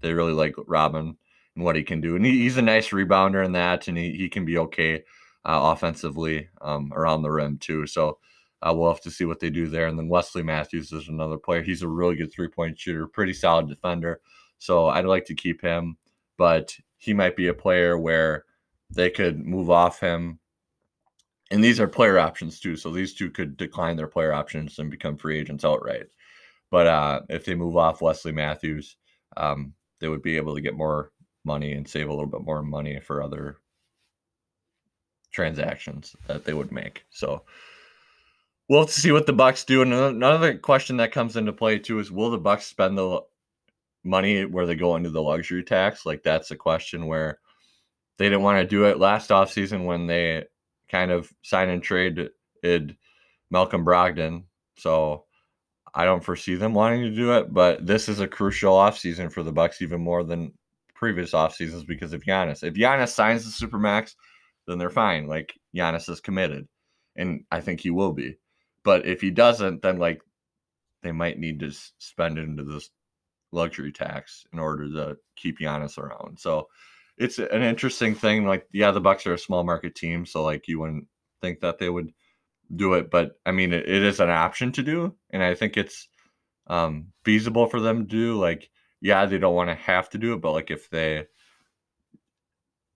they 0.00 0.12
really 0.12 0.32
like 0.32 0.54
Robin 0.66 1.16
and 1.54 1.64
what 1.64 1.76
he 1.76 1.82
can 1.82 2.00
do. 2.00 2.16
And 2.16 2.24
he, 2.24 2.38
he's 2.42 2.56
a 2.56 2.62
nice 2.62 2.88
rebounder 2.90 3.44
in 3.44 3.52
that, 3.52 3.88
and 3.88 3.98
he, 3.98 4.12
he 4.12 4.28
can 4.28 4.44
be 4.44 4.58
okay 4.58 5.04
uh, 5.44 5.72
offensively 5.74 6.48
um, 6.60 6.92
around 6.94 7.22
the 7.22 7.30
rim 7.30 7.58
too. 7.58 7.86
So 7.86 8.18
uh, 8.62 8.72
we'll 8.74 8.92
have 8.92 9.02
to 9.02 9.10
see 9.10 9.24
what 9.24 9.40
they 9.40 9.50
do 9.50 9.66
there. 9.66 9.88
And 9.88 9.98
then 9.98 10.08
Wesley 10.08 10.42
Matthews 10.42 10.92
is 10.92 11.08
another 11.08 11.36
player. 11.36 11.62
He's 11.62 11.82
a 11.82 11.88
really 11.88 12.16
good 12.16 12.32
three 12.32 12.48
point 12.48 12.78
shooter, 12.78 13.06
pretty 13.06 13.32
solid 13.32 13.68
defender. 13.68 14.20
So 14.62 14.86
I'd 14.86 15.06
like 15.06 15.24
to 15.24 15.34
keep 15.34 15.60
him, 15.60 15.96
but 16.38 16.76
he 16.96 17.12
might 17.12 17.34
be 17.34 17.48
a 17.48 17.54
player 17.54 17.98
where 17.98 18.44
they 18.90 19.10
could 19.10 19.44
move 19.44 19.70
off 19.70 19.98
him. 19.98 20.38
And 21.50 21.64
these 21.64 21.80
are 21.80 21.88
player 21.88 22.16
options 22.16 22.60
too. 22.60 22.76
So 22.76 22.92
these 22.92 23.12
two 23.12 23.28
could 23.28 23.56
decline 23.56 23.96
their 23.96 24.06
player 24.06 24.32
options 24.32 24.78
and 24.78 24.88
become 24.88 25.16
free 25.16 25.36
agents 25.36 25.64
outright. 25.64 26.06
But 26.70 26.86
uh, 26.86 27.20
if 27.28 27.44
they 27.44 27.56
move 27.56 27.76
off 27.76 28.00
Wesley 28.00 28.30
Matthews, 28.30 28.94
um, 29.36 29.74
they 29.98 30.06
would 30.06 30.22
be 30.22 30.36
able 30.36 30.54
to 30.54 30.60
get 30.60 30.76
more 30.76 31.10
money 31.44 31.72
and 31.72 31.88
save 31.88 32.08
a 32.08 32.12
little 32.12 32.30
bit 32.30 32.42
more 32.42 32.62
money 32.62 33.00
for 33.00 33.20
other 33.20 33.56
transactions 35.32 36.14
that 36.28 36.44
they 36.44 36.54
would 36.54 36.70
make. 36.70 37.04
So 37.10 37.42
we'll 38.68 38.82
have 38.82 38.90
to 38.90 39.00
see 39.00 39.10
what 39.10 39.26
the 39.26 39.32
Bucks 39.32 39.64
do. 39.64 39.82
And 39.82 39.92
another 39.92 40.56
question 40.56 40.98
that 40.98 41.10
comes 41.10 41.36
into 41.36 41.52
play 41.52 41.80
too 41.80 41.98
is 41.98 42.12
will 42.12 42.30
the 42.30 42.38
Bucks 42.38 42.66
spend 42.66 42.96
the 42.96 43.22
money 44.04 44.44
where 44.44 44.66
they 44.66 44.74
go 44.74 44.96
into 44.96 45.10
the 45.10 45.22
luxury 45.22 45.62
tax? 45.62 46.04
Like 46.06 46.22
that's 46.22 46.50
a 46.50 46.56
question 46.56 47.06
where 47.06 47.38
they 48.18 48.26
didn't 48.26 48.42
want 48.42 48.60
to 48.60 48.66
do 48.66 48.84
it 48.84 48.98
last 48.98 49.30
offseason 49.30 49.84
when 49.84 50.06
they 50.06 50.44
kind 50.88 51.10
of 51.10 51.32
sign 51.42 51.68
and 51.68 51.82
trade 51.82 52.28
id 52.62 52.96
Malcolm 53.50 53.84
Brogdon. 53.84 54.44
So 54.76 55.24
I 55.94 56.04
don't 56.04 56.24
foresee 56.24 56.54
them 56.54 56.74
wanting 56.74 57.02
to 57.02 57.14
do 57.14 57.32
it, 57.32 57.52
but 57.52 57.86
this 57.86 58.08
is 58.08 58.20
a 58.20 58.28
crucial 58.28 58.74
offseason 58.74 59.30
for 59.30 59.42
the 59.42 59.52
Bucks 59.52 59.82
even 59.82 60.00
more 60.00 60.24
than 60.24 60.52
previous 60.94 61.34
off 61.34 61.54
seasons 61.54 61.84
because 61.84 62.12
of 62.12 62.22
Giannis. 62.22 62.62
If 62.62 62.74
Giannis 62.74 63.08
signs 63.08 63.44
the 63.44 63.66
supermax, 63.66 64.14
then 64.66 64.78
they're 64.78 64.90
fine. 64.90 65.26
Like 65.26 65.52
Giannis 65.74 66.08
is 66.08 66.20
committed, 66.20 66.66
and 67.16 67.44
I 67.50 67.60
think 67.60 67.80
he 67.80 67.90
will 67.90 68.12
be. 68.12 68.38
But 68.84 69.06
if 69.06 69.20
he 69.20 69.30
doesn't, 69.30 69.82
then 69.82 69.98
like 69.98 70.22
they 71.02 71.12
might 71.12 71.38
need 71.38 71.60
to 71.60 71.72
spend 71.98 72.38
into 72.38 72.64
this 72.64 72.90
luxury 73.52 73.92
tax 73.92 74.44
in 74.52 74.58
order 74.58 74.88
to 74.88 75.16
keep 75.36 75.58
Giannis 75.58 75.98
around. 75.98 76.38
So 76.38 76.68
it's 77.18 77.38
an 77.38 77.62
interesting 77.62 78.14
thing. 78.14 78.46
Like, 78.46 78.66
yeah, 78.72 78.90
the 78.90 79.00
Bucks 79.00 79.26
are 79.26 79.34
a 79.34 79.38
small 79.38 79.64
market 79.64 79.94
team, 79.94 80.26
so 80.26 80.42
like 80.42 80.68
you 80.68 80.80
wouldn't 80.80 81.06
think 81.40 81.60
that 81.60 81.78
they 81.78 81.90
would 81.90 82.12
do 82.74 82.94
it, 82.94 83.10
but 83.10 83.32
I 83.44 83.52
mean, 83.52 83.72
it, 83.72 83.88
it 83.88 84.02
is 84.02 84.20
an 84.20 84.30
option 84.30 84.72
to 84.72 84.82
do, 84.82 85.14
and 85.30 85.42
I 85.42 85.54
think 85.54 85.76
it's 85.76 86.08
um, 86.66 87.12
feasible 87.24 87.66
for 87.66 87.80
them 87.80 87.98
to 87.98 88.04
do. 88.04 88.38
Like, 88.38 88.70
yeah, 89.00 89.26
they 89.26 89.38
don't 89.38 89.54
want 89.54 89.68
to 89.70 89.74
have 89.74 90.08
to 90.10 90.18
do 90.18 90.32
it, 90.34 90.40
but 90.40 90.52
like 90.52 90.70
if 90.70 90.88
they 90.90 91.26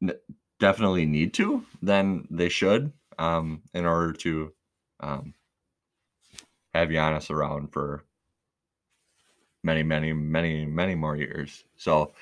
n- 0.02 0.14
definitely 0.60 1.04
need 1.04 1.34
to, 1.34 1.64
then 1.82 2.26
they 2.30 2.48
should 2.48 2.92
um, 3.18 3.62
in 3.74 3.84
order 3.84 4.12
to 4.12 4.52
um, 5.00 5.34
have 6.72 6.88
Giannis 6.88 7.30
around 7.30 7.72
for 7.72 8.04
many, 9.66 9.82
many, 9.82 10.12
many, 10.12 10.64
many 10.64 10.94
more 10.94 11.16
years. 11.16 11.64
So 11.76 12.12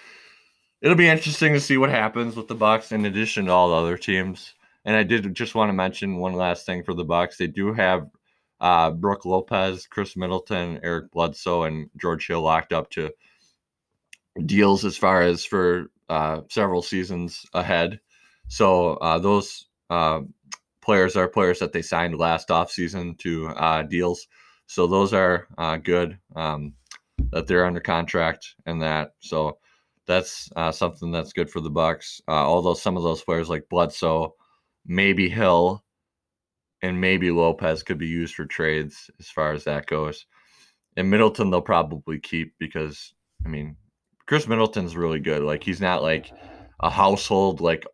it'll 0.80 0.96
be 0.96 1.09
interesting 1.09 1.52
to 1.52 1.61
see 1.61 1.76
what 1.76 1.90
happens 1.90 2.35
with 2.35 2.48
the 2.48 2.54
Bucks 2.54 2.90
in 2.90 3.04
addition 3.04 3.44
to 3.44 3.52
all 3.52 3.68
the 3.68 3.76
other 3.76 3.96
teams. 3.96 4.54
And 4.85 4.96
I 4.96 5.02
did 5.02 5.33
just 5.35 5.54
want 5.54 5.68
to 5.68 5.74
mention 5.74 6.16
one 6.16 6.33
last 6.35 6.66
thing 6.66 6.83
for 6.83 6.94
the 6.94 7.04
Bucks. 7.04 7.37
They 7.37 7.46
do 7.46 7.72
have 7.72 8.09
uh, 8.61 8.90
Brook 8.90 9.24
Lopez, 9.24 9.87
Khris 9.87 10.16
Middleton, 10.16 10.80
Eric 10.83 11.12
Bledsoe, 11.12 11.64
and 11.64 11.90
George 11.96 12.26
Hill 12.26 12.42
locked 12.42 12.72
up 12.72 12.90
to 12.90 13.11
deals 14.46 14.85
as 14.85 14.96
far 14.96 15.22
as 15.22 15.44
for 15.44 15.90
uh, 16.09 16.40
several 16.50 16.83
seasons 16.83 17.46
ahead. 17.54 18.00
So 18.48 18.94
uh, 18.94 19.18
those 19.18 19.66
uh, 19.90 20.20
players 20.83 21.16
are 21.16 21.28
players 21.28 21.59
that 21.61 21.72
they 21.72 21.83
signed 21.83 22.18
last 22.18 22.48
offseason 22.48 23.18
to 23.18 23.48
uh, 23.48 23.83
deals. 23.83 24.26
So 24.66 24.87
those 24.87 25.12
are 25.12 25.46
uh, 25.59 25.76
good 25.76 26.18
um, 26.37 26.74
that 27.32 27.46
they're 27.46 27.66
under 27.66 27.80
contract 27.80 28.54
and 28.66 28.82
that. 28.82 29.10
So 29.20 29.58
that's 30.06 30.50
uh, 30.56 30.72
something 30.72 31.10
that's 31.10 31.32
good 31.32 31.50
for 31.50 31.60
the 31.60 31.70
Bucks. 31.70 32.20
although 32.28 32.74
some 32.74 32.96
of 32.96 33.02
those 33.02 33.22
players 33.22 33.48
like 33.48 33.68
Bledsoe, 33.68 34.34
maybe 34.87 35.28
Hill, 35.28 35.82
and 36.82 37.00
maybe 37.00 37.30
Lopez 37.30 37.82
could 37.82 37.98
be 37.98 38.06
used 38.06 38.34
for 38.34 38.44
trades 38.44 39.10
as 39.18 39.28
far 39.28 39.52
as 39.52 39.64
that 39.64 39.87
goes. 39.87 40.26
And 40.96 41.10
Middleton 41.10 41.50
they'll 41.50 41.62
probably 41.62 42.20
keep 42.20 42.54
because 42.58 43.14
I 43.44 43.48
mean 43.48 43.76
Khris 44.26 44.46
Middleton's 44.46 44.96
really 44.96 45.20
good. 45.20 45.42
Like 45.42 45.64
he's 45.64 45.80
not 45.80 46.02
like 46.02 46.30
a 46.80 46.90
household 46.90 47.60
like 47.60 47.87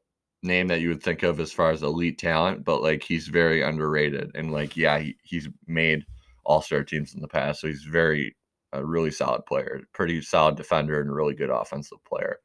name 0.42 0.68
that 0.68 0.80
you 0.80 0.88
would 0.88 1.02
think 1.02 1.22
of 1.22 1.40
as 1.40 1.52
far 1.52 1.70
as 1.70 1.82
elite 1.82 2.18
talent, 2.18 2.64
but 2.64 2.82
like 2.82 3.02
he's 3.02 3.28
very 3.28 3.62
underrated. 3.62 4.30
And 4.34 4.52
like, 4.52 4.76
yeah, 4.76 4.98
he, 4.98 5.16
he's 5.22 5.48
made 5.66 6.04
all 6.44 6.62
star 6.62 6.82
teams 6.82 7.14
in 7.14 7.20
the 7.20 7.28
past. 7.28 7.60
So 7.60 7.68
he's 7.68 7.82
very, 7.84 8.36
a 8.72 8.84
really 8.84 9.10
solid 9.10 9.44
player, 9.46 9.80
pretty 9.92 10.20
solid 10.22 10.56
defender, 10.56 11.00
and 11.00 11.10
a 11.10 11.12
really 11.12 11.34
good 11.34 11.50
offensive 11.50 12.02
player. 12.04 12.38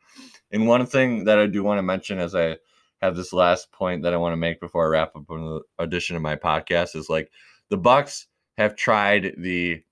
And 0.52 0.68
one 0.68 0.86
thing 0.86 1.26
that 1.26 1.40
I 1.40 1.48
do 1.48 1.64
want 1.64 1.78
to 1.78 1.84
mention 1.84 2.20
as 2.20 2.36
I 2.36 2.58
have 3.02 3.16
this 3.16 3.34
last 3.34 3.72
point 3.72 4.04
that 4.04 4.14
I 4.14 4.18
want 4.18 4.34
to 4.34 4.38
make 4.38 4.60
before 4.60 4.86
I 4.86 4.90
wrap 4.90 5.16
up 5.16 5.28
the 5.28 5.62
edition 5.80 6.16
of 6.16 6.22
my 6.22 6.36
podcast 6.36 6.96
is 6.96 7.10
like 7.10 7.32
the 7.70 7.78
Bucks 7.78 8.28
have 8.58 8.76
tried 8.76 9.36
the 9.38 9.84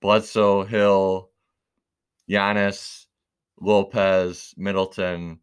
Bledsoe, 0.00 0.64
Hill, 0.64 1.30
Giannis, 2.30 3.06
Lopez, 3.60 4.54
Middleton, 4.56 5.40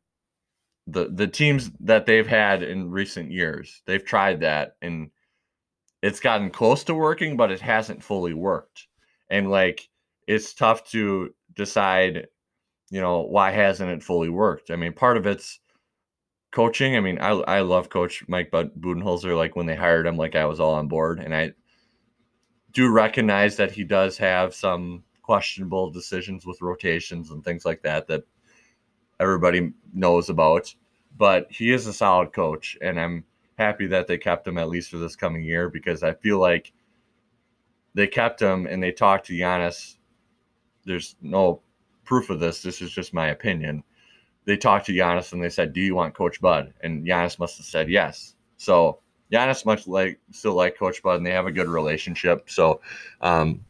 the 0.88 1.10
the 1.10 1.28
teams 1.28 1.72
that 1.80 2.06
they've 2.06 2.28
had 2.28 2.62
in 2.62 2.92
recent 2.92 3.32
years. 3.32 3.82
They've 3.86 4.04
tried 4.04 4.42
that 4.42 4.76
and 4.82 5.10
it's 6.02 6.20
gotten 6.20 6.50
close 6.50 6.84
to 6.84 6.94
working, 6.94 7.38
but 7.38 7.50
it 7.52 7.62
hasn't 7.62 8.04
fully 8.04 8.34
worked. 8.34 8.88
And 9.30 9.50
like 9.50 9.90
it's 10.28 10.54
tough 10.54 10.90
to 10.92 11.34
decide, 11.56 12.28
you 12.90 13.02
know, 13.02 13.22
why 13.22 13.52
hasn't 13.52 13.92
it 13.92 14.04
fully 14.04 14.30
worked? 14.30 14.72
I 14.72 14.76
mean, 14.76 14.94
part 14.94 15.18
of 15.18 15.26
it's 15.28 15.60
coaching. 16.52 16.96
I 16.96 17.00
mean, 17.00 17.20
I 17.20 17.32
I 17.32 17.62
love 17.62 17.90
Coach 17.90 18.24
Mike 18.28 18.52
Budenholzer. 18.52 19.36
Like 19.36 19.56
when 19.56 19.66
they 19.66 19.76
hired 19.76 20.06
him, 20.06 20.18
like 20.18 20.36
I 20.36 20.46
was 20.46 20.60
all 20.60 20.76
on 20.76 20.88
board, 20.88 21.20
and 21.20 21.36
I 21.36 21.54
do 22.72 22.90
recognize 22.92 23.58
that 23.58 23.72
he 23.72 23.84
does 23.84 24.18
have 24.18 24.56
some 24.56 25.04
questionable 25.22 25.90
decisions 25.90 26.46
with 26.46 26.62
rotations 26.62 27.32
and 27.32 27.44
things 27.44 27.66
like 27.66 27.82
that 27.84 28.08
that 28.08 28.24
everybody 29.20 29.72
knows 29.94 30.30
about. 30.30 30.74
But 31.18 31.48
he 31.52 31.72
is 31.72 31.88
a 31.88 31.94
solid 31.94 32.34
coach, 32.34 32.78
and 32.82 33.00
I'm 33.00 33.26
happy 33.58 33.88
that 33.88 34.08
they 34.08 34.18
kept 34.18 34.48
him 34.48 34.58
at 34.58 34.70
least 34.70 34.90
for 34.90 34.98
this 34.98 35.16
coming 35.16 35.44
year 35.44 35.70
because 35.70 36.04
I 36.04 36.14
feel 36.14 36.40
like 36.40 36.74
they 37.94 38.08
kept 38.08 38.42
him 38.42 38.66
and 38.66 38.82
they 38.82 38.92
talked 38.92 39.28
to 39.28 39.34
Giannis. 39.34 39.98
There's 40.86 41.16
no 41.22 41.62
proof 42.04 42.30
of 42.30 42.40
this. 42.40 42.62
This 42.62 42.82
is 42.82 42.92
just 42.92 43.14
my 43.14 43.28
opinion. 43.28 43.84
They 44.46 44.58
talked 44.58 44.86
to 44.88 44.94
Giannis 44.94 45.32
and 45.32 45.42
they 45.42 45.50
said, 45.50 45.74
"Do 45.74 45.82
you 45.82 45.96
want 45.96 46.14
Coach 46.14 46.42
Bud?" 46.42 46.74
And 46.82 47.06
Giannis 47.06 47.40
must 47.40 47.58
have 47.58 47.66
said 47.66 47.90
yes. 47.90 48.36
So 48.58 49.00
Giannis 49.32 49.66
much 49.66 49.88
like 49.88 50.20
still 50.32 50.54
like 50.54 50.78
Coach 50.78 51.02
Bud, 51.02 51.18
and 51.18 51.26
they 51.26 51.32
have 51.32 51.48
a 51.48 51.52
good 51.52 51.68
relationship. 51.68 52.50
So 52.50 52.82
um, 53.22 53.66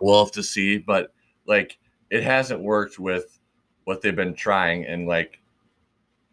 we'll 0.00 0.24
have 0.24 0.32
to 0.32 0.42
see. 0.42 0.78
But 0.78 1.12
like, 1.46 1.78
it 2.10 2.24
hasn't 2.24 2.62
worked 2.62 2.98
with 2.98 3.38
what 3.84 4.00
they've 4.00 4.16
been 4.16 4.34
trying, 4.34 4.84
and 4.86 5.06
like, 5.06 5.40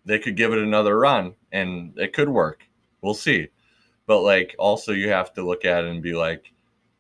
they 0.06 0.20
could 0.20 0.36
give 0.36 0.52
it 0.52 0.60
another 0.60 0.98
run, 0.98 1.36
and 1.52 1.94
it 1.98 2.14
could 2.14 2.30
work. 2.30 2.64
We'll 3.02 3.14
see. 3.14 3.50
But 4.08 4.22
like, 4.22 4.56
also 4.58 4.94
you 4.94 5.10
have 5.10 5.34
to 5.34 5.46
look 5.46 5.66
at 5.66 5.84
it 5.84 5.92
and 5.92 6.02
be 6.02 6.14
like, 6.14 6.52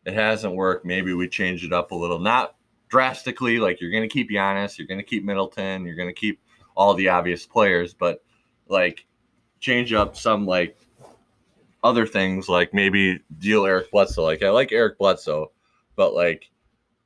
it 0.05 0.13
hasn't 0.13 0.55
worked. 0.55 0.85
Maybe 0.85 1.13
we 1.13 1.27
change 1.27 1.63
it 1.63 1.73
up 1.73 1.91
a 1.91 1.95
little, 1.95 2.19
not 2.19 2.55
drastically. 2.89 3.59
Like 3.59 3.79
you're 3.79 3.91
going 3.91 4.03
to 4.03 4.09
keep 4.09 4.29
Giannis, 4.29 4.77
you're 4.77 4.87
going 4.87 4.99
to 4.99 5.05
keep 5.05 5.23
Middleton, 5.23 5.85
you're 5.85 5.95
going 5.95 6.09
to 6.09 6.13
keep 6.13 6.39
all 6.75 6.93
the 6.93 7.09
obvious 7.09 7.45
players, 7.45 7.93
but 7.93 8.23
like 8.67 9.05
change 9.59 9.93
up 9.93 10.15
some 10.15 10.45
like 10.45 10.77
other 11.83 12.05
things 12.05 12.49
like 12.49 12.73
maybe 12.73 13.19
deal 13.37 13.65
Eric 13.65 13.91
Bledsoe. 13.91 14.23
Like 14.23 14.43
I 14.43 14.49
like 14.49 14.71
Eric 14.71 14.97
Bledsoe, 14.97 15.51
but 15.95 16.13
like 16.13 16.49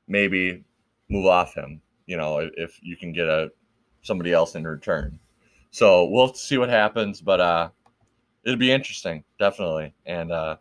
maybe 0.07 0.63
move 1.09 1.25
off 1.25 1.53
him. 1.53 1.81
You 2.05 2.17
know, 2.17 2.49
if 2.57 2.79
you 2.81 2.97
can 2.97 3.13
get 3.13 3.27
a 3.27 3.51
somebody 4.01 4.33
else 4.33 4.55
in 4.55 4.65
return. 4.65 5.19
So 5.71 6.05
we'll 6.05 6.33
see 6.33 6.57
what 6.57 6.69
happens, 6.69 7.21
but 7.21 7.39
uh, 7.39 7.69
it'll 8.43 8.59
be 8.59 8.71
interesting, 8.71 9.23
definitely, 9.39 9.95
and 10.05 10.31
uh, 10.31 10.57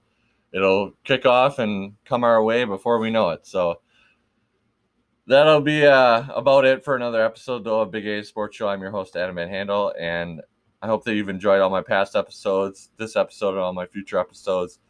it'll 0.53 0.93
kick 1.05 1.27
off 1.27 1.59
and 1.59 1.95
come 2.05 2.25
our 2.25 2.43
way 2.43 2.65
before 2.65 2.99
we 2.99 3.11
know 3.11 3.31
it. 3.31 3.47
So 3.47 3.81
that'll 5.27 5.61
be 5.61 5.87
uh, 5.87 6.25
about 6.35 6.65
it 6.65 6.85
for 6.85 6.97
another 6.97 7.25
episode 7.25 7.65
though 7.65 7.81
of 7.81 7.91
Big 7.91 8.07
A 8.07 8.25
Sports 8.25 8.57
Show. 8.57 8.69
I'm 8.69 8.81
your 8.81 8.91
host 8.91 9.17
Adam 9.17 9.37
Van 9.37 9.49
Handel, 9.49 9.93
and 9.99 10.41
I 10.81 10.87
hope 10.87 11.05
that 11.05 11.15
you've 11.15 11.29
enjoyed 11.29 11.61
all 11.61 11.71
my 11.71 11.83
past 11.83 12.17
episodes, 12.17 12.91
this 12.97 13.15
episode, 13.15 13.51
and 13.51 13.59
all 13.59 13.73
my 13.73 13.87
future 13.87 14.19
episodes. 14.19 14.81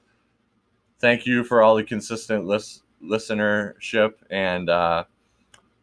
Thank 1.01 1.27
you 1.27 1.45
for 1.45 1.62
all 1.62 1.77
the 1.77 1.85
consistent 1.85 2.47
list, 2.47 2.83
listenership, 3.05 4.12
and 4.31 4.71
uh, 4.71 5.05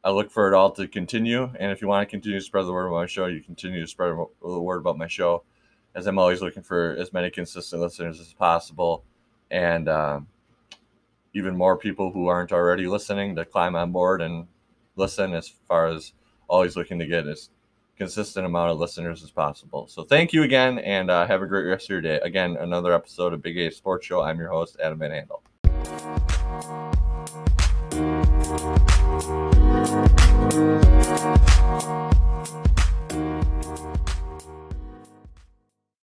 I 0.03 0.09
look 0.09 0.31
for 0.31 0.47
it 0.47 0.55
all 0.55 0.71
to 0.71 0.87
continue. 0.87 1.43
And 1.59 1.71
if 1.71 1.81
you 1.81 1.87
want 1.87 2.07
to 2.07 2.11
continue 2.11 2.39
to 2.39 2.45
spread 2.45 2.65
the 2.65 2.73
word 2.73 2.87
about 2.87 3.01
my 3.01 3.05
show, 3.05 3.27
you 3.27 3.41
continue 3.41 3.81
to 3.81 3.87
spread 3.87 4.15
the 4.41 4.59
word 4.59 4.77
about 4.77 4.97
my 4.97 5.07
show, 5.07 5.43
as 5.93 6.07
I'm 6.07 6.17
always 6.17 6.41
looking 6.41 6.63
for 6.63 6.95
as 6.97 7.13
many 7.13 7.29
consistent 7.29 7.81
listeners 7.81 8.19
as 8.19 8.33
possible, 8.33 9.03
and 9.51 9.87
uh, 9.87 10.21
even 11.33 11.55
more 11.55 11.77
people 11.77 12.11
who 12.11 12.27
aren't 12.27 12.51
already 12.51 12.87
listening 12.87 13.35
to 13.35 13.45
climb 13.45 13.75
on 13.75 13.91
board 13.91 14.21
and 14.21 14.47
listen 14.95 15.33
as 15.33 15.49
far 15.67 15.87
as 15.87 16.13
always 16.47 16.75
looking 16.75 16.99
to 16.99 17.05
get 17.05 17.27
as 17.27 17.49
consistent 17.97 18.45
amount 18.45 18.71
of 18.71 18.79
listeners 18.79 19.23
as 19.23 19.29
possible. 19.29 19.87
So 19.87 20.03
thank 20.03 20.33
you 20.33 20.43
again 20.43 20.79
and 20.79 21.11
uh, 21.11 21.27
have 21.27 21.41
a 21.41 21.47
great 21.47 21.63
rest 21.63 21.85
of 21.85 21.89
your 21.89 22.01
day. 22.01 22.19
Again, 22.23 22.57
another 22.59 22.93
episode 22.93 23.33
of 23.33 23.41
Big 23.41 23.57
A 23.57 23.69
Sports 23.69 24.05
Show. 24.05 24.21
I'm 24.21 24.39
your 24.39 24.49
host, 24.49 24.77
Adam 24.81 24.99
Van 24.99 25.11
Handel. 25.11 25.43